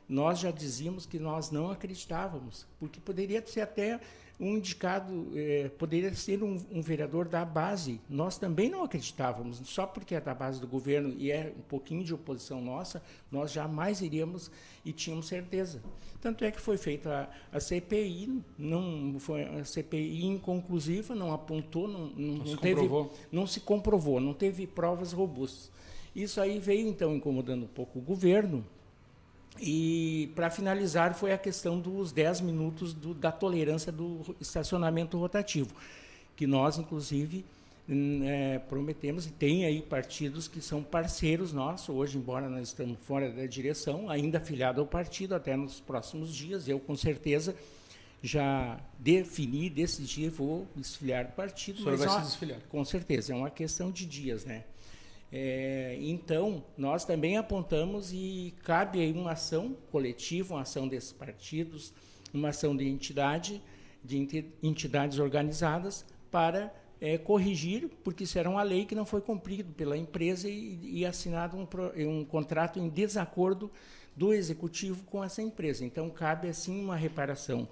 [0.08, 4.00] nós já dizíamos que nós não acreditávamos, porque poderia ser até
[4.38, 8.00] um indicado é, poderia ser um, um, vereador da base.
[8.08, 12.02] Nós também não acreditávamos, só porque é da base do governo e é um pouquinho
[12.02, 14.50] de oposição nossa, nós jamais iríamos
[14.84, 15.80] e tínhamos certeza.
[16.20, 21.86] Tanto é que foi feita a, a CPI, não foi a CPI inconclusiva, não apontou,
[21.86, 22.90] não, não, não, não teve,
[23.30, 25.70] não se comprovou, não teve provas robustas.
[26.14, 28.64] Isso aí veio então incomodando um pouco o governo,
[29.60, 35.74] e, para finalizar, foi a questão dos 10 minutos do, da tolerância do estacionamento rotativo,
[36.34, 37.44] que nós, inclusive,
[37.88, 42.98] hum, é, prometemos, e tem aí partidos que são parceiros nossos, hoje, embora nós estamos
[43.02, 47.54] fora da direção, ainda afiliado ao partido, até nos próximos dias, eu com certeza
[48.20, 51.80] já defini, decidi, vou desfiliar do partido.
[51.80, 52.60] O senhor vai ó, se desfiliar?
[52.70, 54.64] Com certeza, é uma questão de dias, né?
[55.36, 61.92] É, então, nós também apontamos e cabe aí uma ação coletiva, uma ação desses partidos,
[62.32, 63.60] uma ação de entidade,
[64.04, 64.28] de
[64.62, 70.48] entidades organizadas para é, corrigir, porque será uma lei que não foi cumprida pela empresa
[70.48, 71.66] e, e assinado um,
[72.08, 73.72] um contrato em desacordo
[74.14, 75.84] do executivo com essa empresa.
[75.84, 77.66] Então, cabe assim uma reparação.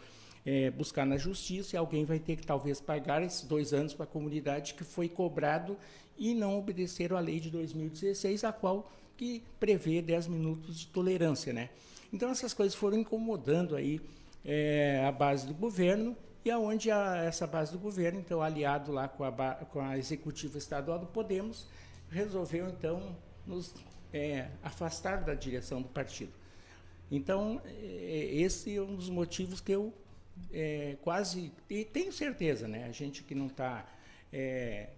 [0.44, 4.02] É, buscar na justiça e alguém vai ter que talvez pagar esses dois anos para
[4.02, 5.76] a comunidade que foi cobrado
[6.22, 11.52] e não obedeceram à lei de 2016, a qual que prevê 10 minutos de tolerância,
[11.52, 11.68] né?
[12.12, 14.00] Então essas coisas foram incomodando aí
[14.44, 19.24] é, a base do governo e aonde essa base do governo, então aliado lá com
[19.24, 19.32] a,
[19.64, 21.66] com a executiva estadual do Podemos,
[22.08, 23.74] resolveu então nos
[24.12, 26.32] é, afastar da direção do partido.
[27.10, 29.92] Então é, esse é um dos motivos que eu
[30.52, 32.84] é, quase e tenho certeza, né?
[32.84, 33.84] A gente que não está
[34.32, 34.90] é,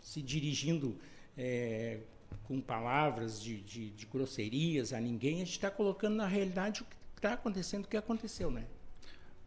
[0.00, 0.96] se dirigindo
[1.36, 1.98] é,
[2.44, 6.84] com palavras de, de, de, grosserias a ninguém, a gente está colocando na realidade o
[6.84, 8.64] que está acontecendo, o que aconteceu, né?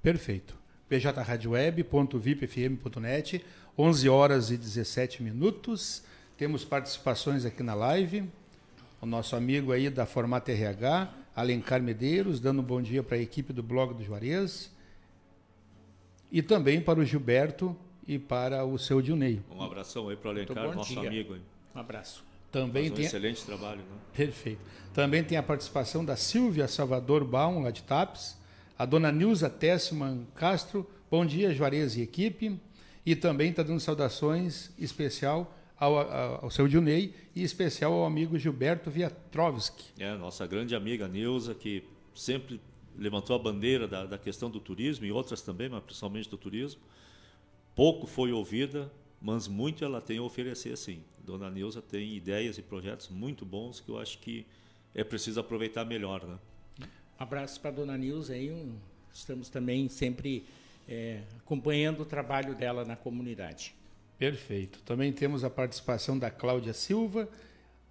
[0.01, 0.57] Perfeito.
[0.87, 3.45] pjradioweb.vipfm.net,
[3.77, 6.03] 11 horas e 17 minutos.
[6.37, 8.29] Temos participações aqui na live.
[9.01, 13.21] O nosso amigo aí da Formata RH, Alencar Medeiros, dando um bom dia para a
[13.21, 14.71] equipe do blog do Juarez.
[16.31, 17.75] E também para o Gilberto,
[18.07, 19.41] e para o seu Dilnei.
[19.51, 21.07] Um abração aí para o Alencar, nosso dia.
[21.07, 21.35] amigo.
[21.73, 22.23] Um abraço.
[22.51, 23.79] Também um tem excelente trabalho.
[23.79, 23.97] Né?
[24.13, 24.61] Perfeito.
[24.93, 28.37] Também tem a participação da Silvia Salvador Baum, lá de TAPS,
[28.77, 32.59] a dona Nilza Tessman Castro, bom dia Juarez e equipe,
[33.05, 38.37] e também está dando saudações especial ao, ao, ao seu Dilnei e especial ao amigo
[38.37, 39.85] Gilberto Viatrovski.
[39.97, 42.61] É, nossa grande amiga Nilza, que sempre
[42.95, 46.79] levantou a bandeira da, da questão do turismo e outras também, mas principalmente do turismo
[47.75, 51.01] pouco foi ouvida, mas muito ela tem a oferecer sim.
[51.25, 54.45] Dona Neuza tem ideias e projetos muito bons que eu acho que
[54.93, 56.37] é preciso aproveitar melhor, né?
[57.17, 58.51] Abraço para a Dona Neuza aí,
[59.13, 60.43] estamos também sempre
[60.87, 63.73] é, acompanhando o trabalho dela na comunidade.
[64.17, 64.79] Perfeito.
[64.83, 67.29] Também temos a participação da Cláudia Silva,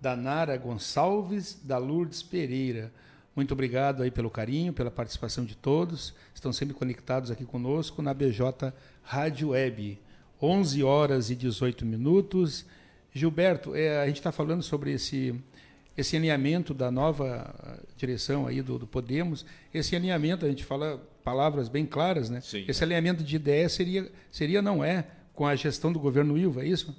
[0.00, 2.92] da Nara Gonçalves, da Lourdes Pereira.
[3.34, 6.14] Muito obrigado aí pelo carinho, pela participação de todos.
[6.34, 9.98] Estão sempre conectados aqui conosco na BJ Rádio Web.
[10.40, 12.66] 11 horas e 18 minutos.
[13.12, 15.34] Gilberto, é, a gente está falando sobre esse,
[15.96, 19.46] esse alinhamento da nova direção aí do, do, Podemos.
[19.72, 22.40] Esse alinhamento, a gente fala palavras bem claras, né?
[22.40, 22.64] Sim.
[22.66, 26.68] Esse alinhamento de ideias seria, seria, não é, com a gestão do governo Ilva, é
[26.68, 26.96] isso?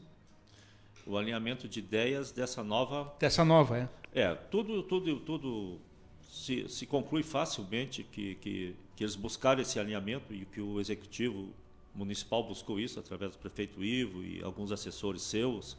[1.06, 3.14] O alinhamento de ideias dessa nova.
[3.20, 3.90] Dessa nova, é.
[4.14, 5.80] É, tudo, tudo, tudo
[6.22, 11.50] se, se conclui facilmente que, que, que eles buscaram esse alinhamento e que o executivo
[11.96, 15.78] municipal buscou isso através do prefeito Ivo e alguns assessores seus.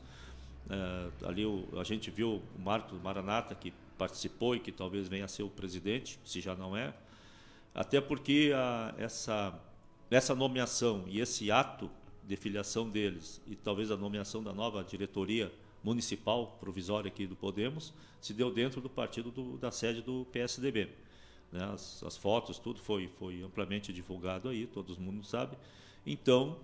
[0.70, 5.24] É, ali o, a gente viu o Marcos Maranata, que participou e que talvez venha
[5.24, 6.94] a ser o presidente, se já não é.
[7.74, 9.58] Até porque a, essa,
[10.10, 11.90] essa nomeação e esse ato
[12.26, 17.92] de filiação deles e talvez a nomeação da nova diretoria municipal provisória aqui do Podemos
[18.20, 20.88] se deu dentro do partido do, da sede do PSDB.
[21.52, 21.62] Né?
[21.72, 25.56] As, as, fotos, tudo foi, foi amplamente divulgado aí, todo mundo sabe.
[26.06, 26.58] Então,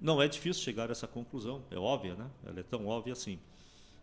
[0.00, 2.28] não é difícil chegar a essa conclusão, é óbvia, né?
[2.44, 3.38] Ela é tão óbvia assim.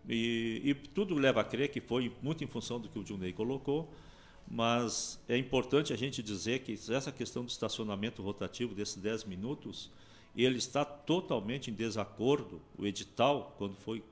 [0.08, 3.34] E, e tudo leva a crer que foi muito em função do que o Junei
[3.34, 3.94] colocou,
[4.50, 9.92] mas é importante a gente dizer que essa questão do estacionamento rotativo desses 10 minutos,
[10.36, 14.04] ele está totalmente em desacordo, o edital, quando foi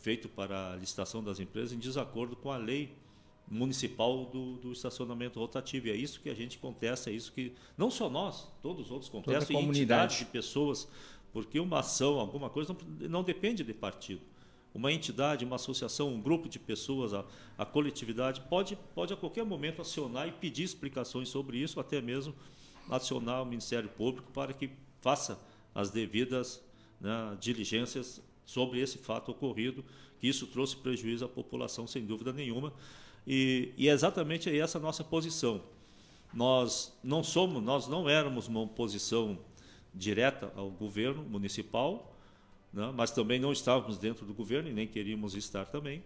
[0.00, 2.92] feito para a licitação das empresas, em desacordo com a lei
[3.52, 5.88] municipal do, do, estacionamento rotativo.
[5.88, 8.90] E é isso que a gente contesta, é isso que não só nós, todos os
[8.90, 10.88] outros contestam, e entidades de pessoas,
[11.32, 14.22] porque uma ação, alguma coisa, não, não, depende de partido.
[14.74, 17.26] Uma entidade, uma associação, um grupo de pessoas, a,
[17.58, 22.34] a coletividade pode, pode a qualquer momento acionar e pedir explicações sobre isso, até mesmo
[22.88, 24.70] acionar o Ministério Público para que
[25.02, 25.38] faça
[25.74, 26.62] as devidas
[26.98, 29.84] né, diligências sobre esse fato ocorrido,
[30.18, 32.72] que isso trouxe prejuízo à população, sem dúvida nenhuma.
[33.26, 35.62] E, e é exatamente essa nossa posição.
[36.32, 39.38] Nós não somos, nós não éramos uma oposição
[39.94, 42.16] direta ao governo municipal,
[42.72, 42.90] né?
[42.94, 46.02] mas também não estávamos dentro do governo e nem queríamos estar também.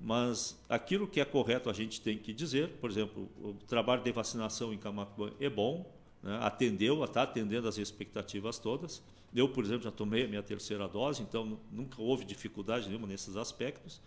[0.00, 4.12] Mas aquilo que é correto a gente tem que dizer, por exemplo, o trabalho de
[4.12, 5.90] vacinação em Camacuã é bom,
[6.22, 6.38] né?
[6.42, 9.02] atendeu, está atendendo as expectativas todas.
[9.34, 13.36] Eu, por exemplo, já tomei a minha terceira dose, então nunca houve dificuldade nenhuma nesses
[13.36, 14.00] aspectos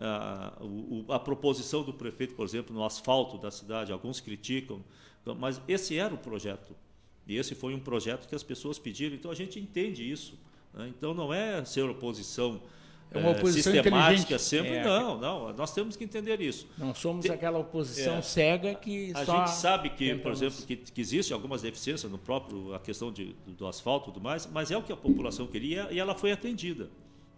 [0.00, 0.52] a,
[1.14, 4.82] a, proposição do prefeito, por exemplo, no asfalto da cidade, alguns criticam,
[5.38, 6.74] mas esse era o projeto.
[7.26, 10.38] E esse foi um projeto que as pessoas pediram, então a gente entende isso.
[10.72, 10.88] Né?
[10.88, 12.60] Então não é ser oposição
[13.12, 14.76] é uma oposição sistemática sempre.
[14.76, 14.84] É.
[14.84, 16.66] Não, não, nós temos que entender isso.
[16.78, 20.22] Não somos Tem, aquela oposição é, cega que a gente sabe que, tentamos...
[20.22, 24.10] por exemplo, que, que existe algumas deficiências no próprio a questão de, do, do asfalto
[24.10, 26.88] e tudo mais, mas é o que a população queria e ela foi atendida.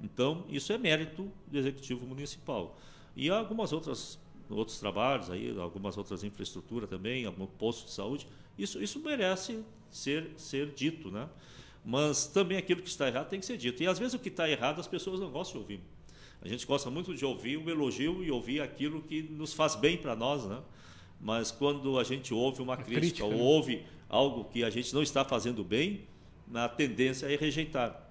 [0.02, 2.78] Então, isso é mérito do Executivo Municipal.
[3.14, 4.18] E há algumas outras
[4.50, 8.26] outros trabalhos aí, algumas outras infraestruturas também, algum posto de saúde,
[8.58, 11.28] isso, isso merece ser, ser dito, né?
[11.84, 13.82] Mas também aquilo que está errado tem que ser dito.
[13.82, 15.80] E às vezes o que está errado as pessoas não gostam de ouvir.
[16.40, 19.96] A gente gosta muito de ouvir o elogio e ouvir aquilo que nos faz bem
[19.96, 20.60] para nós, né?
[21.20, 23.40] Mas quando a gente ouve uma crítica, crítica, ou né?
[23.40, 26.04] ouve algo que a gente não está fazendo bem,
[26.52, 28.01] a tendência é rejeitar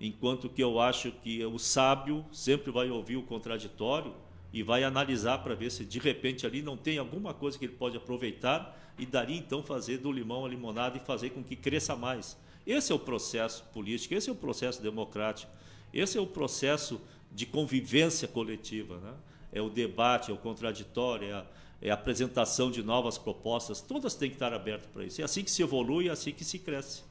[0.00, 4.14] enquanto que eu acho que o sábio sempre vai ouvir o contraditório
[4.52, 7.74] e vai analisar para ver se de repente ali não tem alguma coisa que ele
[7.74, 11.94] pode aproveitar e daria então fazer do limão a limonada e fazer com que cresça
[11.94, 12.36] mais.
[12.66, 15.52] Esse é o processo político, esse é o processo democrático,
[15.92, 18.98] esse é o processo de convivência coletiva.
[18.98, 19.14] Né?
[19.52, 21.46] É o debate, é o contraditório, é a,
[21.82, 25.20] é a apresentação de novas propostas, todas têm que estar abertas para isso.
[25.20, 27.09] É assim que se evolui, é assim que se cresce.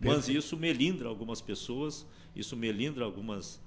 [0.00, 3.60] Mas isso melindra algumas pessoas, isso melindra algumas,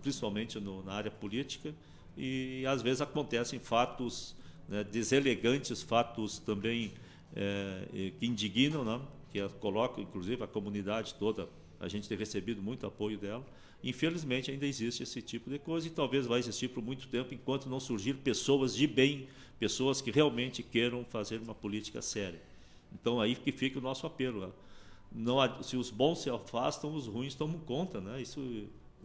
[0.00, 1.74] principalmente no, na área política,
[2.16, 4.34] e às vezes acontecem fatos
[4.68, 6.92] né, deselegantes, fatos também
[7.34, 9.00] é, que indignam, né,
[9.30, 11.48] que colocam, inclusive, a comunidade toda,
[11.78, 13.44] a gente tem recebido muito apoio dela.
[13.84, 17.68] Infelizmente, ainda existe esse tipo de coisa e talvez vai existir por muito tempo enquanto
[17.68, 22.40] não surgir pessoas de bem, pessoas que realmente queiram fazer uma política séria.
[22.92, 24.52] Então, aí que fica o nosso apelo.
[25.12, 25.24] Né?
[25.24, 28.20] não, se os bons se afastam, os ruins tomam conta, né?
[28.20, 28.40] Isso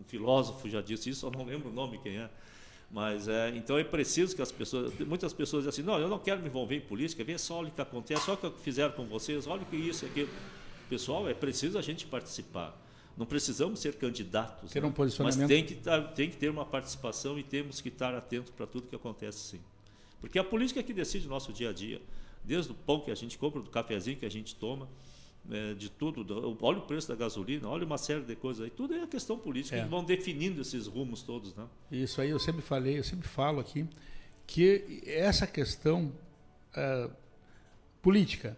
[0.02, 2.30] um filósofo já disse isso, eu não lembro o nome quem é.
[2.90, 6.20] Mas é, então é preciso que as pessoas, muitas pessoas dizem assim, não, eu não
[6.20, 9.06] quero me envolver em política, vê só o que acontece, só o que fizeram com
[9.06, 10.30] vocês, olha o que isso, aquilo.
[10.90, 12.78] Pessoal, é preciso a gente participar.
[13.16, 14.94] Não precisamos ser candidatos, ter um né?
[14.94, 15.40] posicionamento.
[15.40, 15.76] mas tem que,
[16.16, 19.62] tem que ter uma participação e temos que estar atentos para tudo que acontece sim.
[20.20, 22.02] Porque a política é que decide o nosso dia a dia,
[22.44, 24.90] desde o pão que a gente compra, do cafezinho que a gente toma,
[25.50, 28.70] é, de tudo, do- olha o preço da gasolina, olha uma série de coisas aí,
[28.70, 29.84] tudo é questão política, É.
[29.84, 31.66] que vão definindo esses rumos todos, né?
[31.92, 33.86] Isso aí eu sempre falei, eu sempre falo aqui,
[34.46, 36.12] que essa questão
[36.76, 37.10] ah,
[38.02, 38.58] política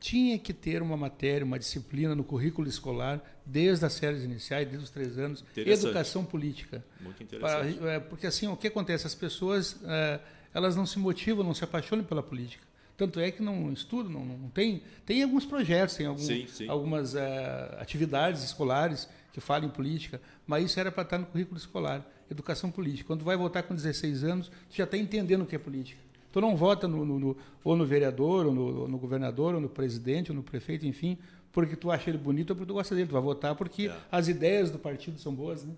[0.00, 4.84] tinha que ter uma matéria, uma disciplina no currículo escolar, desde as séries iniciais, desde
[4.84, 6.84] os três anos, educação política.
[7.00, 7.78] Muito interessante.
[7.86, 9.06] é, porque assim, o que acontece?
[9.06, 10.20] As pessoas, é,
[10.52, 12.62] elas não se motivam, não se apaixonam pela política.
[12.96, 14.82] Tanto é que não estudam, não, não tem.
[15.04, 16.68] Tem alguns projetos, tem algum, Sim, sim.
[16.68, 21.56] algumas é, atividades escolares que falam em política, mas isso era para estar no currículo
[21.58, 23.08] escolar, educação política.
[23.08, 26.00] Quando tu vai votar com 16 anos, tu já está entendendo o que é política.
[26.30, 29.60] Tu não vota no, no- no- ou no vereador, ou no, ou no governador, ou
[29.60, 31.18] no presidente, ou no prefeito, enfim,
[31.52, 33.08] porque tu acha ele bonito ou porque tu gosta dele.
[33.08, 33.96] Tu vai votar porque É.
[34.10, 35.74] as ideias do partido são boas, né?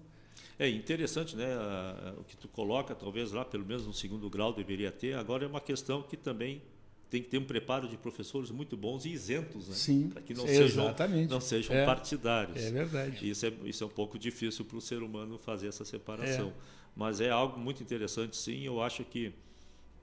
[0.59, 1.47] É interessante, né?
[2.19, 5.15] O que tu coloca, talvez lá, pelo menos no segundo grau, deveria ter.
[5.15, 6.63] Agora é uma questão que também
[7.11, 9.75] tem que ter um preparo de professores muito bons e isentos, né?
[9.75, 11.31] Sim, Para que não sejam, exatamente.
[11.31, 11.85] não sejam É.
[11.87, 12.57] partidários.
[12.63, 13.29] É verdade.
[13.31, 16.49] Isso é, isso é um pouco difícil para o ser humano fazer essa separação.
[16.49, 16.53] É.
[16.97, 18.63] Mas é algo muito interessante, sim.
[18.63, 19.33] Eu acho que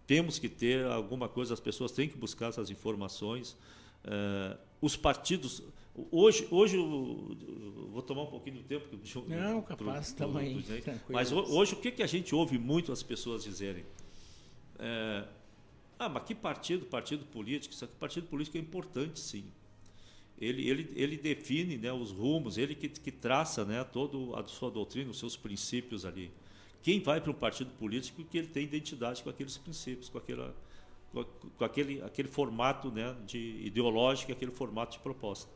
[0.07, 3.57] temos que ter alguma coisa, as pessoas têm que buscar essas informações.
[4.05, 5.63] Eh, os partidos.
[6.11, 8.85] Hoje, hoje vou tomar um pouquinho do tempo.
[8.91, 11.01] eu- Não, capaz, aí, tranquilo.
[11.09, 13.85] Mas ho- hoje, o que, que a gente ouve muito as pessoas dizerem?
[14.79, 15.23] Eh,
[16.05, 16.85] ah, mas que partido?
[16.85, 17.73] Partido político?
[17.73, 19.45] Isso aqui, partido político é importante, sim.
[20.39, 24.69] Ele, ele, ele define né, os rumos, ele que, que traça né, toda a sua
[24.69, 26.31] doutrina, os seus princípios ali.
[26.81, 30.53] Quem vai para um partido político porque ele tem identidade com aqueles princípios, com, aquela,
[31.13, 35.49] com aquele, aquele formato né, de ideológico, aquele formato de proposta.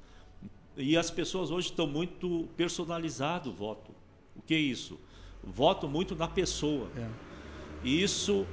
[0.78, 3.92] E as pessoas hoje estão muito personalizado o voto.
[4.36, 5.00] O que é isso?
[5.44, 6.90] Voto muito na pessoa.
[6.96, 7.10] É.
[7.84, 8.46] E isso,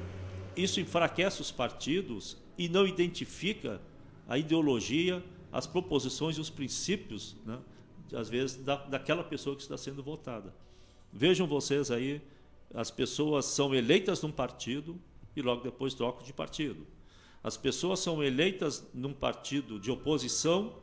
[0.56, 3.80] isso enfraquece os partidos e não identifica
[4.28, 7.58] a ideologia, as proposições e os princípios, né,
[8.12, 10.54] às vezes, da, daquela pessoa que está sendo votada.
[11.12, 12.20] Vejam vocês aí,
[12.72, 15.00] as pessoas são eleitas num partido
[15.36, 16.86] e logo depois trocam de partido.
[17.42, 20.74] As pessoas são eleitas num partido de oposição,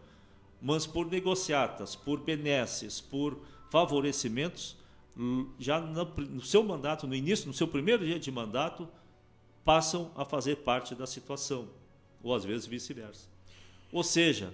[0.61, 4.77] mas por negociatas, por benesses, por favorecimentos,
[5.59, 8.87] já no, no seu mandato, no início, no seu primeiro dia de mandato,
[9.63, 11.67] passam a fazer parte da situação,
[12.23, 13.27] ou às vezes vice-versa.
[13.91, 14.53] Ou seja,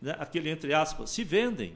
[0.00, 1.74] né, aquele entre aspas, se vendem.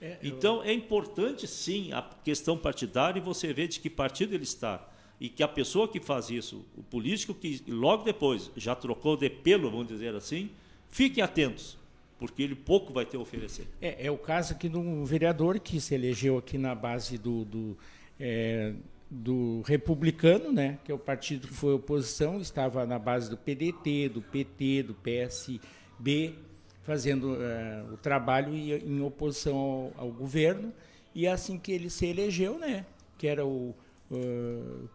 [0.00, 4.34] É, eu- Então é importante sim a questão partidária e você vê de que partido
[4.34, 4.86] ele está.
[5.20, 9.30] E que a pessoa que faz isso, o político que logo depois já trocou de
[9.30, 10.50] pelo, vamos dizer assim,
[10.90, 11.78] fiquem atentos,
[12.18, 13.66] porque ele pouco vai ter a oferecer.
[13.80, 17.44] É, é o caso aqui de um vereador que se elegeu aqui na base do,
[17.44, 17.78] do,
[18.18, 18.74] é,
[19.10, 24.08] do republicano, né, que é o partido que foi oposição, estava na base do PDT,
[24.08, 26.34] do PT, do PSB,
[26.82, 30.72] fazendo é, o trabalho em, em oposição ao, ao governo,
[31.14, 32.84] e é assim que ele se elegeu, né,
[33.16, 33.74] que era o...
[34.10, 34.88] uh,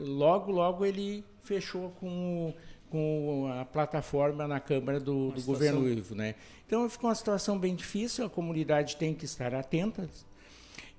[0.00, 2.54] logo, logo ele fechou com o
[2.94, 6.36] com a plataforma na Câmara do, do governo Ivo, né?
[6.64, 10.08] Então ficou uma situação bem difícil, a comunidade tem que estar atenta.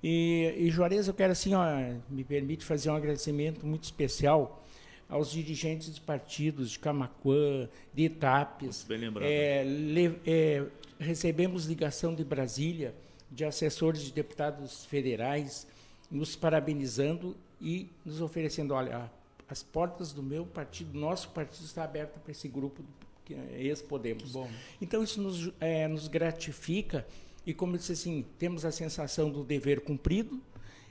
[0.08, 1.66] E, e Juarez, eu quero assim, ó,
[2.10, 4.64] me permite fazer um agradecimento muito especial
[5.10, 8.78] aos dirigentes de partidos de Camaquã, de Itapes.
[8.78, 9.28] Muito bem lembrado.
[9.28, 10.64] É, le- é,
[11.00, 12.94] recebemos ligação de Brasília,
[13.32, 15.66] de assessores de deputados federais,
[16.12, 19.12] nos parabenizando e nos oferecendo, olha,
[19.50, 22.84] as portas do meu partido, nosso partido está aberta para esse grupo
[23.26, 24.36] que é ex-Podemos.
[24.80, 27.08] Então isso nos, eh, nos gratifica
[27.46, 30.42] e como eu disse assim, temos a sensação do dever cumprido,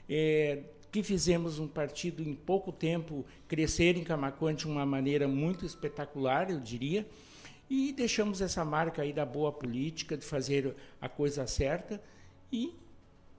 [0.09, 5.65] eh, que fizemos um partido em pouco tempo crescer em Camacuã de uma maneira muito
[5.65, 7.05] espetacular, eu diria,
[7.69, 12.01] e deixamos essa marca aí da boa política, de fazer a coisa certa
[12.51, 12.73] e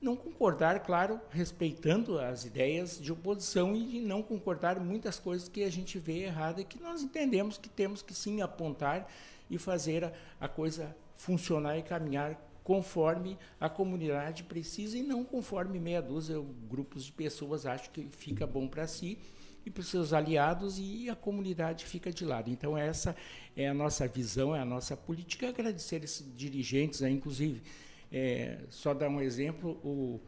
[0.01, 5.65] não concordar, claro, respeitando as ideias de oposição e de não concordar muitas coisas que
[5.65, 9.11] a gente vê errada e que nós entendemos que temos que sim apontar
[9.49, 15.79] e fazer a, a coisa funcionar e caminhar conforme a comunidade precisa e não conforme
[15.79, 16.37] meia dúzia
[16.69, 19.17] grupos de pessoas acham que fica bom para si
[19.65, 22.51] e para os seus aliados e a comunidade fica de lado.
[22.51, 23.15] Então essa
[23.57, 25.49] é a nossa visão, é a nossa política.
[25.49, 27.63] Agradecer esses dirigentes, aí, inclusive
[28.11, 30.21] é, só dar um exemplo, o,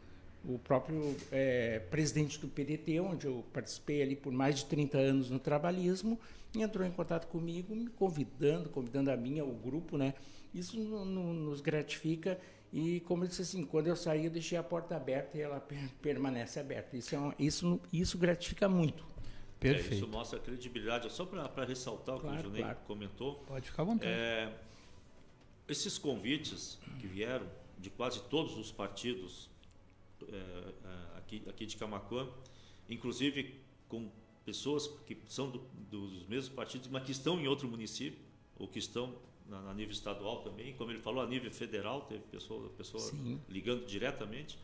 [0.45, 5.29] o próprio é, presidente do PDT, onde eu participei ali por mais de 30 anos
[5.29, 6.17] no trabalhismo,
[6.55, 10.13] entrou em contato comigo, me convidando, convidando a mim, o grupo, né?
[10.53, 12.39] Isso no- no- nos gratifica
[12.73, 15.59] e, como eu disse assim, quando eu saí, eu deixei a porta aberta e ela
[15.61, 16.95] per- permanece aberta.
[16.97, 19.03] Isso, é uma- isso, isso gratifica muito.
[19.03, 19.93] É, Perfeito.
[19.95, 21.11] isso mostra a credibilidade.
[21.11, 22.77] Só para ressaltar o que Claro, o Junei claro.
[22.87, 24.09] comentou, Pode ficar à vontade.
[24.11, 24.53] É,
[25.67, 27.45] esses convites que vieram
[27.77, 29.49] de quase todos os partidos
[30.27, 32.27] é, é, aqui, aqui de Camacuã,
[32.89, 33.55] inclusive
[33.87, 34.09] com
[34.45, 35.59] pessoas que são do,
[35.91, 38.19] dos mesmos partidos, mas que estão em outro município,
[38.57, 39.15] ou que estão
[39.49, 43.11] na, na nível estadual também, como ele falou, a nível federal, teve pessoa, pessoa
[43.49, 44.57] ligando diretamente.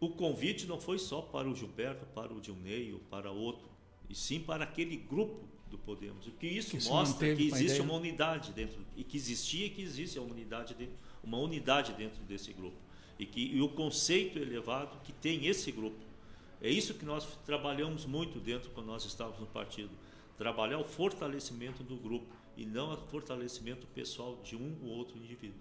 [0.00, 3.68] O convite não foi só para o Gilberto, para o Dilnei ou para outro,
[4.08, 6.26] e sim para aquele grupo do Podemos.
[6.26, 9.82] O que isso que mostra que existe uma unidade dentro, e que existia e que
[9.82, 12.76] existe uma unidade dentro, uma unidade dentro desse grupo.
[13.18, 15.98] E, que, e o conceito elevado que tem esse grupo.
[16.62, 19.90] É isso que nós trabalhamos muito dentro quando nós estávamos no partido.
[20.38, 25.58] Trabalhar o fortalecimento do grupo e não o fortalecimento pessoal de um ou outro indivíduo.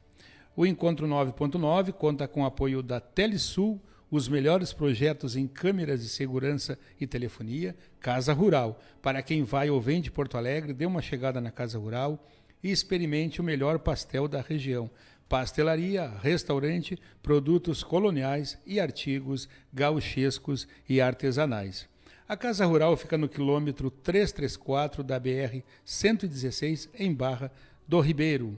[0.55, 6.09] O Encontro 9.9 conta com o apoio da Telesul, os melhores projetos em câmeras de
[6.09, 8.81] segurança e telefonia, Casa Rural.
[9.01, 12.27] Para quem vai ou vem de Porto Alegre, dê uma chegada na Casa Rural
[12.61, 14.91] e experimente o melhor pastel da região.
[15.29, 21.87] Pastelaria, restaurante, produtos coloniais e artigos gauchescos e artesanais.
[22.31, 27.51] A Casa Rural fica no quilômetro 334 da BR 116 em Barra
[27.85, 28.57] do Ribeiro.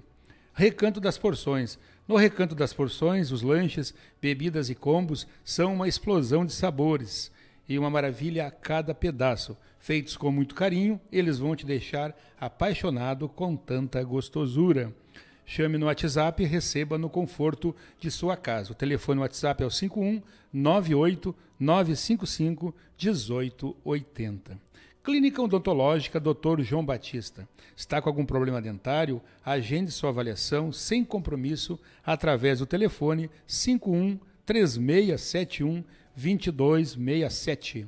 [0.54, 1.80] Recanto das Porções.
[2.08, 7.32] No Recanto das Porções, os lanches, bebidas e combos são uma explosão de sabores
[7.68, 9.58] e uma maravilha a cada pedaço.
[9.80, 14.94] Feitos com muito carinho, eles vão te deixar apaixonado com tanta gostosura.
[15.48, 18.72] Chame no WhatsApp e receba no conforto de sua casa.
[18.72, 20.22] O telefone WhatsApp é o 51
[20.54, 24.58] 98 955 1880.
[25.04, 26.62] Clínica Odontológica Dr.
[26.62, 27.48] João Batista.
[27.76, 29.22] Está com algum problema dentário?
[29.44, 35.84] Agende sua avaliação sem compromisso através do telefone 51 3671
[36.16, 37.88] 2267.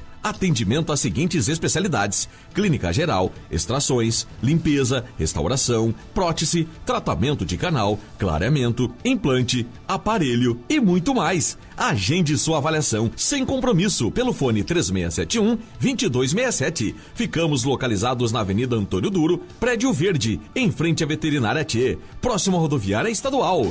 [0.23, 9.67] Atendimento às seguintes especialidades: clínica geral, extrações, limpeza, restauração, prótese, tratamento de canal, clareamento, implante,
[9.87, 11.57] aparelho e muito mais.
[11.75, 16.95] Agende sua avaliação sem compromisso pelo fone 3671 2267.
[17.15, 22.59] Ficamos localizados na Avenida Antônio Duro, Prédio Verde, em frente à Veterinária T, próximo à
[22.59, 23.65] rodoviária estadual.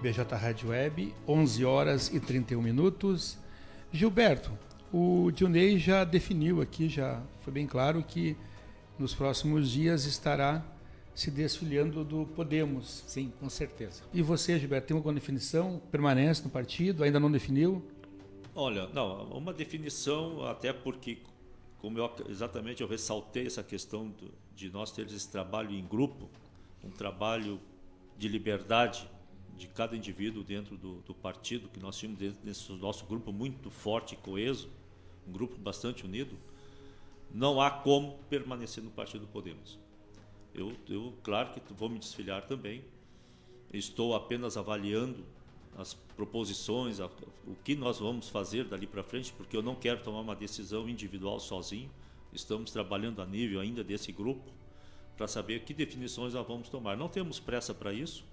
[0.00, 3.38] BJ Rádio Web, 11 horas e 31 minutos.
[3.92, 4.50] Gilberto,
[4.92, 8.36] o Dionei já definiu aqui, já foi bem claro que
[8.98, 10.64] nos próximos dias estará
[11.14, 13.02] se desfiliando do Podemos.
[13.06, 14.02] Sim, com certeza.
[14.12, 15.80] E você, Gilberto, tem alguma definição?
[15.90, 17.02] Permanece no partido?
[17.02, 17.82] Ainda não definiu?
[18.54, 21.18] Olha, não, uma definição, até porque,
[21.78, 26.28] como eu, exatamente eu ressaltei essa questão do, de nós termos esse trabalho em grupo,
[26.82, 27.60] um trabalho
[28.18, 29.08] de liberdade
[29.56, 34.14] de cada indivíduo dentro do, do partido, que nós tínhamos desse nosso grupo muito forte
[34.14, 34.68] e coeso,
[35.26, 36.36] um grupo bastante unido,
[37.32, 39.78] não há como permanecer no Partido Podemos.
[40.54, 42.84] Eu, eu claro que vou me desfiliar também,
[43.72, 45.24] estou apenas avaliando
[45.76, 47.06] as proposições, a,
[47.46, 50.88] o que nós vamos fazer dali para frente, porque eu não quero tomar uma decisão
[50.88, 51.90] individual sozinho.
[52.32, 54.50] Estamos trabalhando a nível ainda desse grupo
[55.16, 56.96] para saber que definições nós vamos tomar.
[56.96, 58.24] Não temos pressa para isso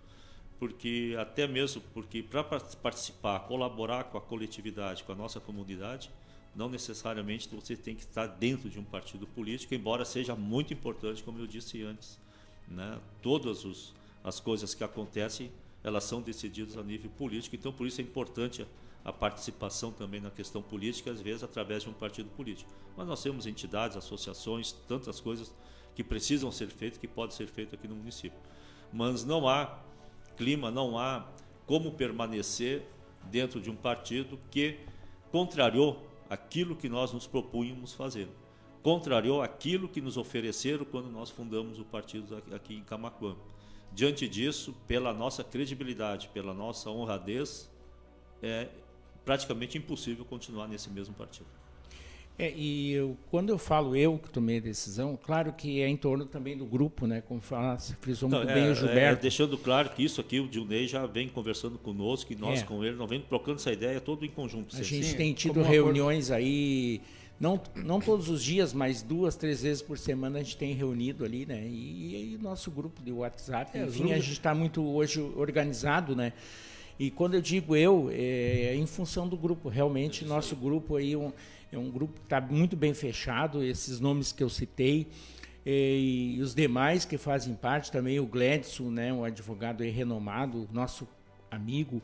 [0.59, 6.09] porque até mesmo porque para participar, colaborar com a coletividade, com a nossa comunidade,
[6.55, 11.23] não necessariamente você tem que estar dentro de um partido político, embora seja muito importante,
[11.23, 12.19] como eu disse antes.
[12.67, 12.99] Né?
[13.21, 13.93] Todas os,
[14.23, 15.51] as coisas que acontecem,
[15.83, 20.21] elas são decididas a nível político, então por isso é importante a, a participação também
[20.21, 22.71] na questão política, às vezes através de um partido político.
[22.95, 25.51] Mas nós temos entidades, associações, tantas coisas
[25.95, 28.39] que precisam ser feitas, que podem ser feitas aqui no município.
[28.91, 29.79] Mas não há
[30.35, 31.25] clima, não há
[31.65, 32.83] como permanecer
[33.31, 34.79] dentro de um partido que
[35.31, 38.27] contrariou aquilo que nós nos propunhamos fazer.
[38.81, 43.35] Contrariou aquilo que nos ofereceram quando nós fundamos o partido aqui em Camacuã.
[43.93, 47.71] Diante disso, pela nossa credibilidade, pela nossa honradez,
[48.41, 48.67] é
[49.23, 51.62] praticamente impossível continuar nesse mesmo partido.
[52.37, 55.95] É, e eu, quando eu falo eu que tomei a decisão, claro que é em
[55.95, 57.21] torno também do grupo, né?
[57.21, 59.19] Como fala, se frisou muito bem é, o Gilberto.
[59.19, 62.63] É, deixando claro que isso aqui, o Dilnei já vem conversando conosco e nós é.
[62.63, 64.75] com ele, nós vem trocando essa ideia todo em conjunto.
[64.75, 67.01] A gente tem tido reuniões aí,
[67.39, 71.23] não, não todos os dias, mas duas, três vezes por semana a gente tem reunido
[71.23, 71.63] ali, né?
[71.67, 76.33] E, e nosso grupo de WhatsApp, é, enfim, a gente está muito hoje organizado, né?
[76.99, 79.69] E quando eu digo eu, é em função do grupo.
[79.69, 81.31] Realmente, nosso grupo aí um,
[81.73, 85.07] é um grupo que está muito bem fechado, esses nomes que eu citei.
[85.65, 91.07] E, os demais que fazem parte também, o Gledson, né, um advogado renomado, nosso
[91.49, 92.01] amigo,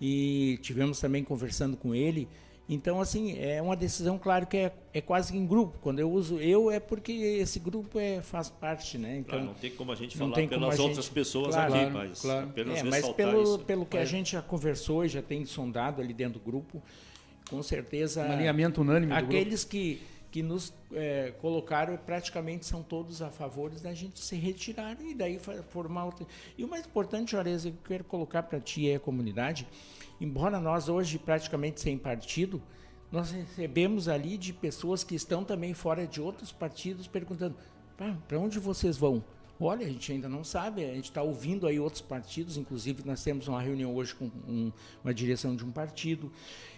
[0.00, 2.28] e tivemos também conversando com ele.
[2.68, 5.78] Então, assim, é uma decisão, claro, que é, é quase em grupo.
[5.80, 9.20] Quando eu uso eu, é porque esse grupo é, faz parte, né?
[9.20, 12.20] Então, claro, não tem como a gente falar pelas outras gente, pessoas claro, aqui, mas
[12.20, 12.46] claro.
[12.46, 13.58] apenas é, mas pelo, isso.
[13.60, 16.82] pelo que a gente já conversou e já tem sondado ali dentro do grupo,
[17.48, 18.22] com certeza.
[18.22, 19.12] Um alinhamento unânime.
[19.12, 24.96] Aqueles que, que nos é, colocaram praticamente são todos a favor da gente se retirar
[25.00, 25.38] e daí
[25.70, 26.26] formar outra.
[26.56, 29.66] E o mais importante, Juarez, eu quero colocar para ti e a comunidade,
[30.20, 32.62] embora nós hoje praticamente sem partido,
[33.10, 37.56] nós recebemos ali de pessoas que estão também fora de outros partidos perguntando:
[37.96, 39.24] para onde vocês vão?
[39.60, 43.22] Olha, a gente ainda não sabe, a gente está ouvindo aí outros partidos, inclusive nós
[43.24, 46.30] temos uma reunião hoje com um, uma direção de um partido.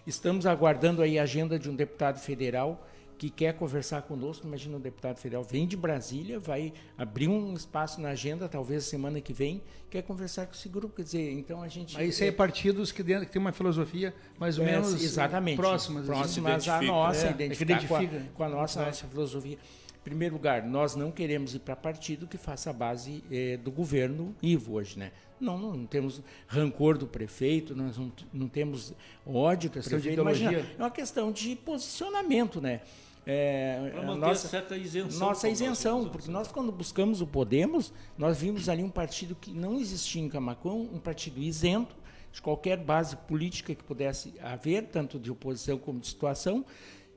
[0.06, 2.86] Estamos aguardando aí a agenda de um deputado federal
[3.20, 4.46] que quer conversar conosco.
[4.46, 9.20] Imagina um deputado federal vem de Brasília, vai abrir um espaço na agenda, talvez semana
[9.20, 10.96] que vem, quer conversar com esse grupo.
[10.96, 11.92] Quer dizer, então a gente.
[11.96, 14.94] Mas isso aí é partidos que, dentro, que tem uma filosofia mais ou é, menos
[14.94, 16.06] exatamente, próximas.
[16.06, 19.58] Próximas à nossa, é, identificar com a, com a, nossa, nossa filosofia.
[20.00, 23.70] Em primeiro lugar, nós não queremos ir para partido que faça a base eh, do
[23.70, 25.12] governo Ivo hoje, né?
[25.38, 28.94] Não, não, não, temos rancor do prefeito, nós não, não temos
[29.26, 30.20] ódio do prefeito.
[30.20, 32.80] Imagina, é uma questão de posicionamento, né?
[33.26, 35.20] É, para manter nossa, certa isenção.
[35.20, 39.78] Nossa isenção, porque nós quando buscamos o Podemos, nós vimos ali um partido que não
[39.78, 41.94] existia em Camacão, um partido isento
[42.32, 46.64] de qualquer base política que pudesse haver, tanto de oposição como de situação,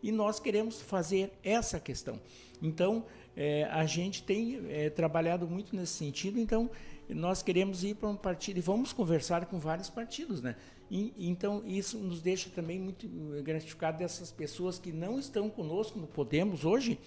[0.02, 2.20] e nós queremos fazer essa questão.
[2.64, 3.06] Então,
[3.36, 6.72] é, a gente tem é, trabalhado muito nesse sentido, então
[7.10, 10.56] nós queremos ir para um partido e vamos conversar com vários partidos, né?
[10.90, 13.08] E, então isso nos deixa também muito
[13.44, 16.98] gratificado dessas pessoas que não estão conosco no Podemos hoje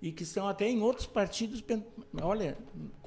[0.00, 1.62] e que estão até em outros partidos.
[2.20, 2.56] Olha,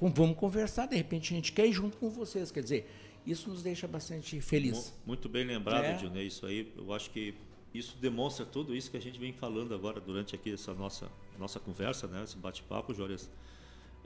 [0.00, 2.88] vamos conversar, de repente a gente quer ir junto com vocês, quer dizer,
[3.26, 4.94] isso nos deixa bastante feliz.
[5.04, 5.94] Muito bem lembrado, é.
[5.94, 6.72] Dionei, isso aí.
[6.76, 7.34] Eu acho que
[7.78, 11.60] isso demonstra tudo isso que a gente vem falando agora durante aqui essa nossa nossa
[11.60, 13.30] conversa, né, esse bate-papo, Juarez,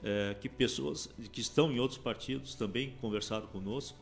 [0.03, 3.97] é, que pessoas que estão em outros partidos também conversaram conosco,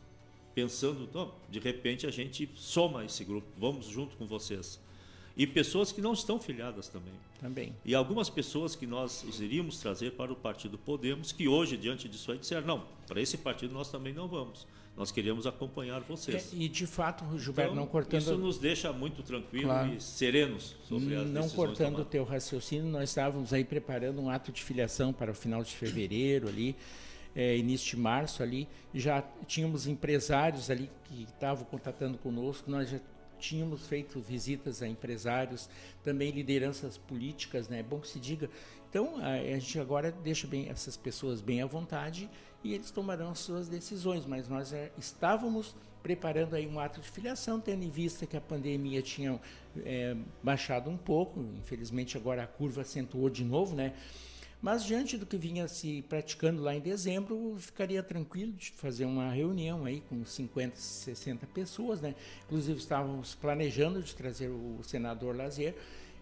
[0.55, 1.09] pensando,
[1.49, 4.79] de repente a gente soma esse grupo, vamos junto com vocês.
[5.37, 7.13] E pessoas que não estão filiadas também.
[7.39, 7.73] Também.
[7.85, 12.31] E algumas pessoas que nós iríamos trazer para o partido Podemos, que hoje, diante disso
[12.31, 14.67] aí, disseram, não, para esse partido nós também não vamos.
[14.99, 16.51] Nós queríamos acompanhar vocês.
[16.51, 18.19] E de fato, Gilberto, então, não cortando.
[18.19, 19.93] Isso nos deixa muito tranquilos claro.
[19.93, 24.51] e serenos sobre as Não cortando o teu raciocínio, nós estávamos aí preparando um ato
[24.51, 26.75] de filiação para o final de fevereiro ali.
[27.33, 32.99] É, início de março ali, já tínhamos empresários ali que estavam contatando conosco, nós já
[33.39, 35.69] tínhamos feito visitas a empresários,
[36.03, 37.79] também lideranças políticas, né?
[37.79, 38.49] É bom que se diga.
[38.89, 42.29] Então, a, gente agora deixa bem essas pessoas bem à vontade
[42.63, 44.25] e eles tomarão as suas decisões.
[44.25, 48.41] Mas nós é, estávamos preparando aí um ato de filiação, tendo em vista que a
[48.41, 49.39] pandemia tinha
[49.85, 53.93] é, baixado um pouco, infelizmente agora a curva acentuou de novo, né?
[54.61, 59.31] Mas diante do que vinha se praticando lá em dezembro, ficaria tranquilo de fazer uma
[59.31, 62.13] reunião aí com 50, 60 pessoas, né?
[62.45, 65.73] Inclusive estávamos planejando de trazer o senador Lazer.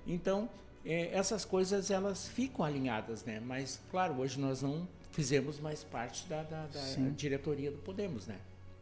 [0.06, 0.48] Então,
[0.86, 3.40] é, essas coisas elas ficam alinhadas, né?
[3.40, 6.80] Mas, claro, hoje nós não fizemos mais parte da, da, da
[7.16, 8.36] diretoria do Podemos, né?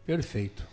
[0.05, 0.67] Perfeito.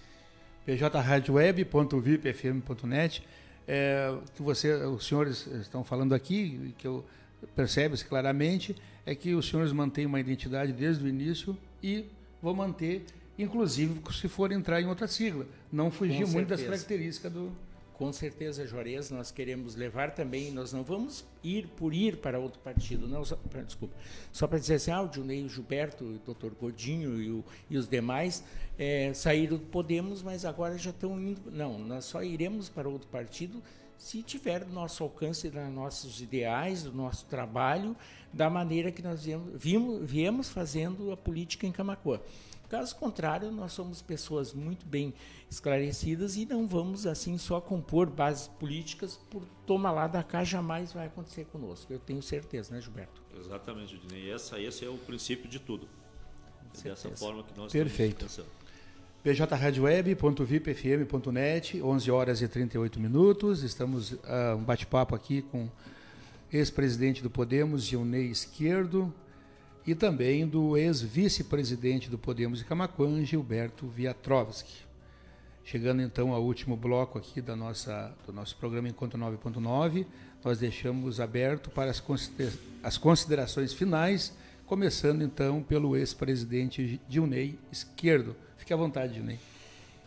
[0.66, 3.22] pjradioweb.vipfm.net
[3.66, 7.04] é, que você, os senhores estão falando aqui, que eu
[7.54, 12.06] percebe-se claramente, é que os senhores mantêm uma identidade desde o início e
[12.40, 13.04] vão manter,
[13.38, 17.52] inclusive se for entrar em outra sigla, não fugir muito das características do,
[17.94, 22.58] Com certeza, Juarez, nós queremos levar também, nós não vamos ir por ir para outro
[22.60, 23.94] partido, não, só, desculpa,
[24.32, 27.76] só para dizer assim, ah, o Junei, o Gilberto, o doutor Godinho e, o, e
[27.76, 28.42] os demais
[28.78, 33.08] é, saíram do Podemos, mas agora já estão indo, não, nós só iremos para outro
[33.08, 33.62] partido
[34.02, 37.96] se tiver do nosso alcance, dos nossos ideais, do nosso trabalho,
[38.32, 42.18] da maneira que nós viemos, vimos, viemos fazendo a política em Camacuã.
[42.68, 45.14] Caso contrário, nós somos pessoas muito bem
[45.48, 50.92] esclarecidas e não vamos assim só compor bases políticas por tomar lá da cá jamais
[50.92, 51.92] vai acontecer conosco.
[51.92, 53.22] Eu tenho certeza, né, Gilberto?
[53.38, 54.32] Exatamente, Judinei.
[54.32, 55.88] Essa, esse é o princípio de tudo.
[56.80, 58.26] É dessa forma que nós Perfeito.
[58.26, 58.61] estamos
[59.24, 63.62] bjradioweb.vipfm.net, 11 horas e 38 minutos.
[63.62, 65.68] Estamos uh, um bate-papo aqui com
[66.52, 69.14] ex-presidente do Podemos, Gilney Esquerdo,
[69.86, 74.82] e também do ex-vice-presidente do Podemos de Camacuã, Gilberto Viatrovski.
[75.64, 80.04] Chegando então ao último bloco aqui da nossa, do nosso programa Encontro 9.9,
[80.44, 82.50] nós deixamos aberto para as, considera
[82.82, 88.34] as considerações finais, começando então pelo ex-presidente Gilney Esquerdo.
[88.62, 89.40] Fique à vontade, Gilney.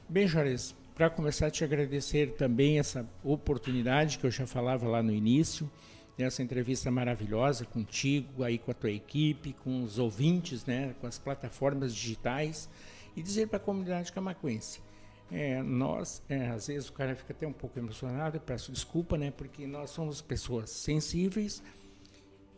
[0.07, 5.11] Bem, Juarez, para começar, te agradecer também essa oportunidade que eu já falava lá no
[5.11, 5.69] início,
[6.17, 11.19] nessa entrevista maravilhosa contigo, aí com a tua equipe, com os ouvintes, né, com as
[11.19, 12.69] plataformas digitais,
[13.13, 14.79] e dizer para a comunidade camacuense,
[15.29, 19.17] é, nós, é, às vezes o cara fica até um pouco emocionado, eu peço desculpa,
[19.17, 21.61] né, porque nós somos pessoas sensíveis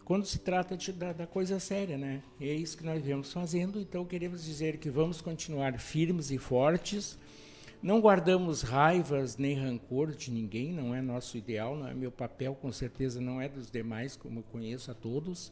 [0.07, 2.23] quando se trata de, da, da, coisa séria, né?
[2.39, 7.19] é isso que nós viemos fazendo, então queremos dizer que vamos continuar firmes e fortes,
[7.83, 12.55] não guardamos raivas nem rancor de ninguém, não é nosso ideal, não é meu papel,
[12.55, 15.51] com certeza não é dos demais, como eu conheço a todos.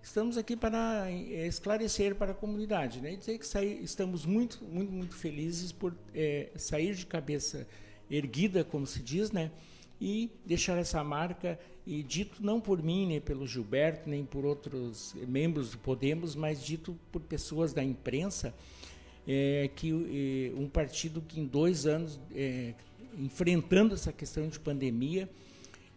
[0.00, 3.14] Estamos aqui para é, esclarecer para a comunidade, né?
[3.14, 7.66] E dizer que sair, estamos muito, muito, muito felizes por é, sair de cabeça
[8.08, 9.50] erguida, como se diz, né?
[10.00, 11.58] E deixar essa marca
[11.88, 16.62] e dito não por mim, nem pelo Gilberto, nem por outros membros do Podemos, mas
[16.62, 18.54] dito por pessoas da imprensa,
[19.26, 22.74] é, que é, um partido que em dois anos, é,
[23.18, 25.30] enfrentando essa questão de pandemia,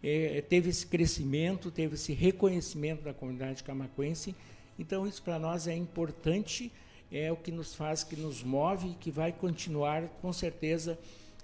[0.02, 4.34] é, teve esse crescimento, teve esse reconhecimento da comunidade camacuense.
[4.78, 6.72] Então, isso para nós é importante,
[7.12, 10.98] é o que nos faz, que nos move, que vai continuar, com certeza,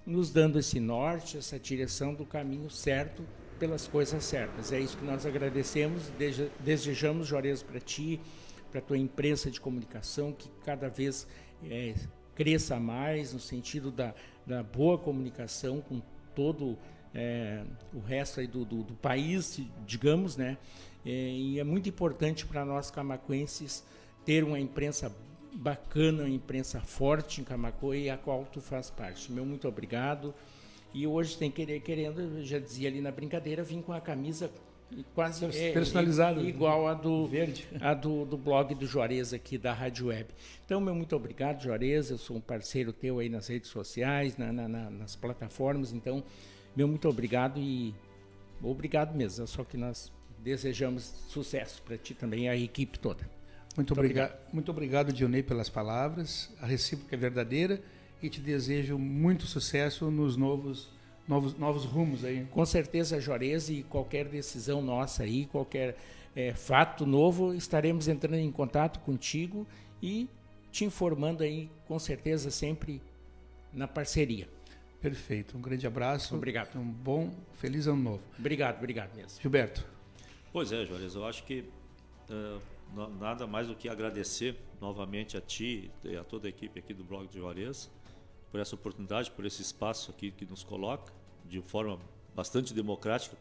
[0.06, 3.22] nos dando esse norte, essa direção do caminho certo
[3.58, 4.72] pelas coisas certas.
[4.72, 6.10] É isso que nós agradecemos,
[6.60, 8.20] desejamos, Juarez, para ti,
[8.70, 11.26] para a tua imprensa de comunicação, que cada vez
[11.64, 11.94] é,
[12.34, 14.14] cresça mais no sentido da,
[14.46, 16.00] da boa comunicação com
[16.34, 16.78] todo
[17.14, 20.56] é, o resto do, do, do, país, digamos, né?
[21.04, 23.84] É, e é muito importante para nós camacuenses
[24.24, 25.10] ter uma imprensa
[25.52, 29.32] bacana, uma imprensa forte em Camacuã e a qual tu faz parte.
[29.32, 30.34] Meu muito obrigado.
[30.92, 34.50] E hoje tem querer querendo, já dizia ali na brincadeira, vim com a camisa
[35.14, 37.68] quase é, personalizado igual a do verde.
[37.80, 40.28] a do, do blog do Juarez aqui da Rádio Web.
[40.64, 42.10] Então meu muito obrigado Juarez.
[42.10, 45.92] Eu sou um parceiro teu aí nas redes sociais na, na, na, nas plataformas.
[45.92, 46.24] Então
[46.74, 47.94] meu muito obrigado e
[48.62, 49.44] obrigado mesmo.
[49.44, 53.22] É só que nós desejamos sucesso para ti também e a equipe toda.
[53.76, 54.54] Muito, muito obrigado, obrigado.
[54.54, 56.50] muito obrigado Dionei pelas palavras.
[56.60, 57.80] A recíproca é verdadeira
[58.22, 60.88] e te desejo muito sucesso nos novos
[61.28, 62.46] novos, novos rumos aí.
[62.50, 65.96] Com certeza, Juarez, e qualquer decisão nossa aí, qualquer
[66.34, 69.66] é, fato novo, estaremos entrando em contato contigo
[70.02, 70.28] e
[70.72, 73.02] te informando aí, com certeza, sempre
[73.72, 74.48] na parceria.
[75.00, 75.56] Perfeito.
[75.56, 76.34] Um grande abraço.
[76.34, 76.76] Obrigado.
[76.76, 78.22] Um bom, feliz ano novo.
[78.38, 79.40] Obrigado, obrigado mesmo.
[79.40, 79.86] Gilberto.
[80.52, 81.64] Pois é, Juarez, eu acho que
[82.30, 82.60] uh,
[83.18, 87.04] nada mais do que agradecer novamente a ti e a toda a equipe aqui do
[87.04, 87.90] blog de Juarez
[88.50, 91.12] por essa oportunidade, por esse espaço aqui que nos coloca
[91.44, 91.98] de forma
[92.34, 93.36] bastante democrática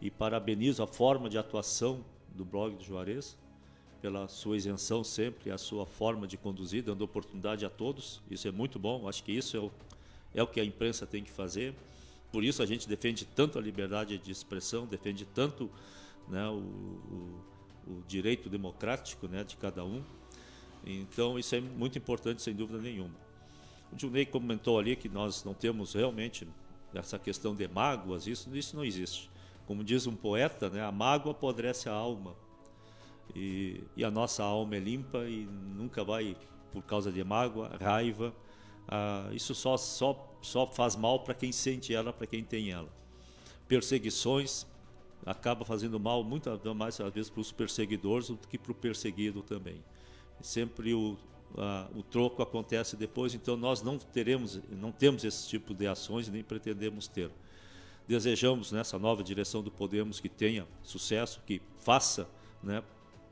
[0.00, 2.04] e parabenizo a forma de atuação
[2.34, 3.38] do blog do Juarez
[4.00, 8.20] pela sua isenção sempre, a sua forma de conduzir, dando oportunidade a todos.
[8.28, 9.08] Isso é muito bom.
[9.08, 9.70] Acho que isso é o,
[10.34, 11.72] é o que a imprensa tem que fazer.
[12.32, 15.70] Por isso a gente defende tanto a liberdade de expressão, defende tanto
[16.28, 17.44] né, o, o,
[17.86, 20.02] o direito democrático né, de cada um.
[20.84, 23.14] Então isso é muito importante, sem dúvida nenhuma.
[23.92, 26.48] O Junei comentou ali que nós não temos realmente
[26.94, 29.30] essa questão de mágoas, isso, isso não existe.
[29.66, 32.34] Como diz um poeta, né, a mágoa apodrece a alma.
[33.34, 36.36] E, e, a nossa alma é limpa e nunca vai,
[36.70, 38.34] por causa de mágoa, raiva.
[38.86, 42.88] Ah, isso só, só, só faz mal para quem sente ela, para quem tem ela.
[43.68, 44.66] Perseguições
[45.24, 49.42] acaba fazendo mal muito mais às vezes para os perseguidores do que para o perseguido
[49.42, 49.82] também.
[50.40, 51.16] Sempre o,
[51.54, 56.28] uh, o troco acontece depois, então nós não teremos, não temos esse tipo de ações
[56.28, 57.30] nem pretendemos ter.
[58.06, 62.28] Desejamos nessa nova direção do Podemos que tenha sucesso, que faça
[62.62, 62.82] né,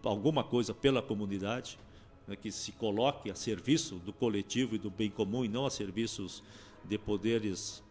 [0.05, 1.77] alguma coisa pela comunidade,
[2.27, 5.71] né, que se coloque a serviço do coletivo e do bem comum e não a
[5.71, 6.43] serviços
[6.85, 7.83] de poderes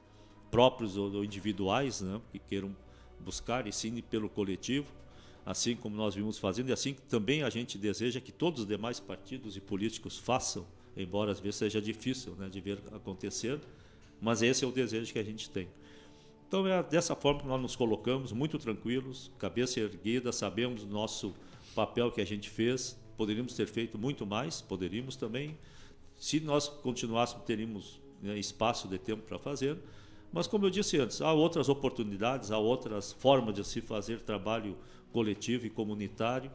[0.50, 2.74] próprios ou individuais, né, que queiram
[3.24, 4.92] buscar e sim pelo coletivo,
[5.46, 9.00] assim como nós vimos fazendo e assim também a gente deseja que todos os demais
[9.00, 10.66] partidos e políticos façam,
[10.96, 13.60] embora às vezes seja difícil né, de ver acontecer,
[14.22, 15.68] mas esse é o desejo que a gente tem.
[16.48, 21.34] Então é dessa forma que nós nos colocamos, muito tranquilos, cabeça erguida, sabemos o nosso
[21.76, 25.58] papel que a gente fez, poderíamos ter feito muito mais, poderíamos também,
[26.18, 29.78] se nós continuássemos, teríamos né, espaço de tempo para fazer,
[30.32, 34.78] mas, como eu disse antes, há outras oportunidades, há outras formas de se fazer trabalho
[35.12, 36.52] coletivo e comunitário,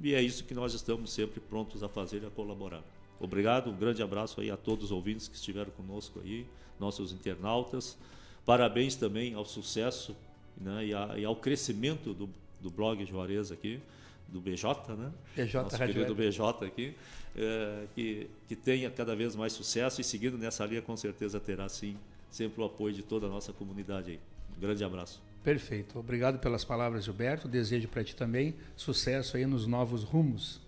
[0.00, 2.82] e é isso que nós estamos sempre prontos a fazer e a colaborar.
[3.20, 6.46] Obrigado, um grande abraço aí a todos os ouvintes que estiveram conosco aí,
[6.78, 7.98] nossos internautas.
[8.46, 10.16] Parabéns também ao sucesso
[10.56, 13.80] né, e, a, e, ao crescimento do, do blog Juarez aqui,
[14.28, 15.12] do BJ, né?
[15.34, 16.94] BJ Nosso querido BJ aqui,
[17.34, 21.68] é, que, que tenha cada vez mais sucesso e seguindo nessa linha com certeza terá
[21.68, 21.96] sim
[22.30, 24.20] sempre o apoio de toda a nossa comunidade aí.
[24.56, 25.22] Um grande abraço.
[25.42, 25.98] Perfeito.
[25.98, 27.48] Obrigado pelas palavras, Gilberto.
[27.48, 30.60] Desejo para ti também sucesso aí nos novos rumos.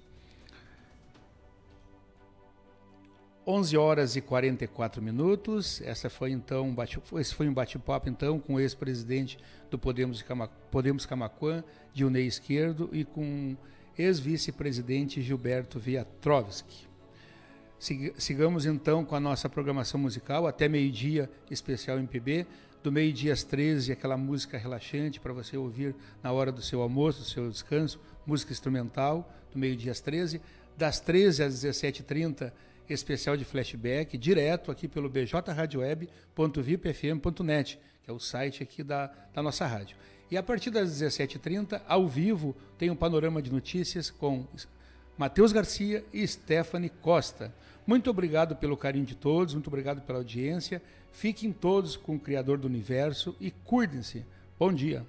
[3.46, 5.80] 11 horas e 44 minutos.
[5.82, 9.38] Essa foi então um bate, esse foi um bate-papo então com o ex-presidente
[9.70, 10.24] do Podemos
[10.70, 13.56] Podemos Camaquã, Dionei Esquerdo e com
[13.98, 16.89] ex-vice-presidente Gilberto Viatrovski.
[17.81, 22.47] Sigamos então com a nossa programação musical até meio-dia, especial MPB.
[22.83, 27.20] Do meio-dia às 13, aquela música relaxante para você ouvir na hora do seu almoço,
[27.20, 30.43] do seu descanso, música instrumental, do meio-dia às 13.
[30.76, 32.53] Das 13 às 17h30,
[32.87, 39.66] especial de flashback, direto aqui pelo bjradioweb.vipfm.net, que é o site aqui da, da nossa
[39.66, 39.97] rádio.
[40.31, 44.47] E a partir das 17h30, ao vivo, tem um panorama de notícias com
[45.20, 47.53] Matheus Garcia e Stephanie Costa.
[47.87, 50.83] Muito obrigado pelo carinho de todos, muito obrigado pela audiência.
[51.12, 54.24] Fiquem todos com o Criador do Universo e cuidem-se.
[54.59, 55.05] Bom dia.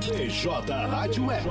[0.00, 1.48] PJ Rádio Web.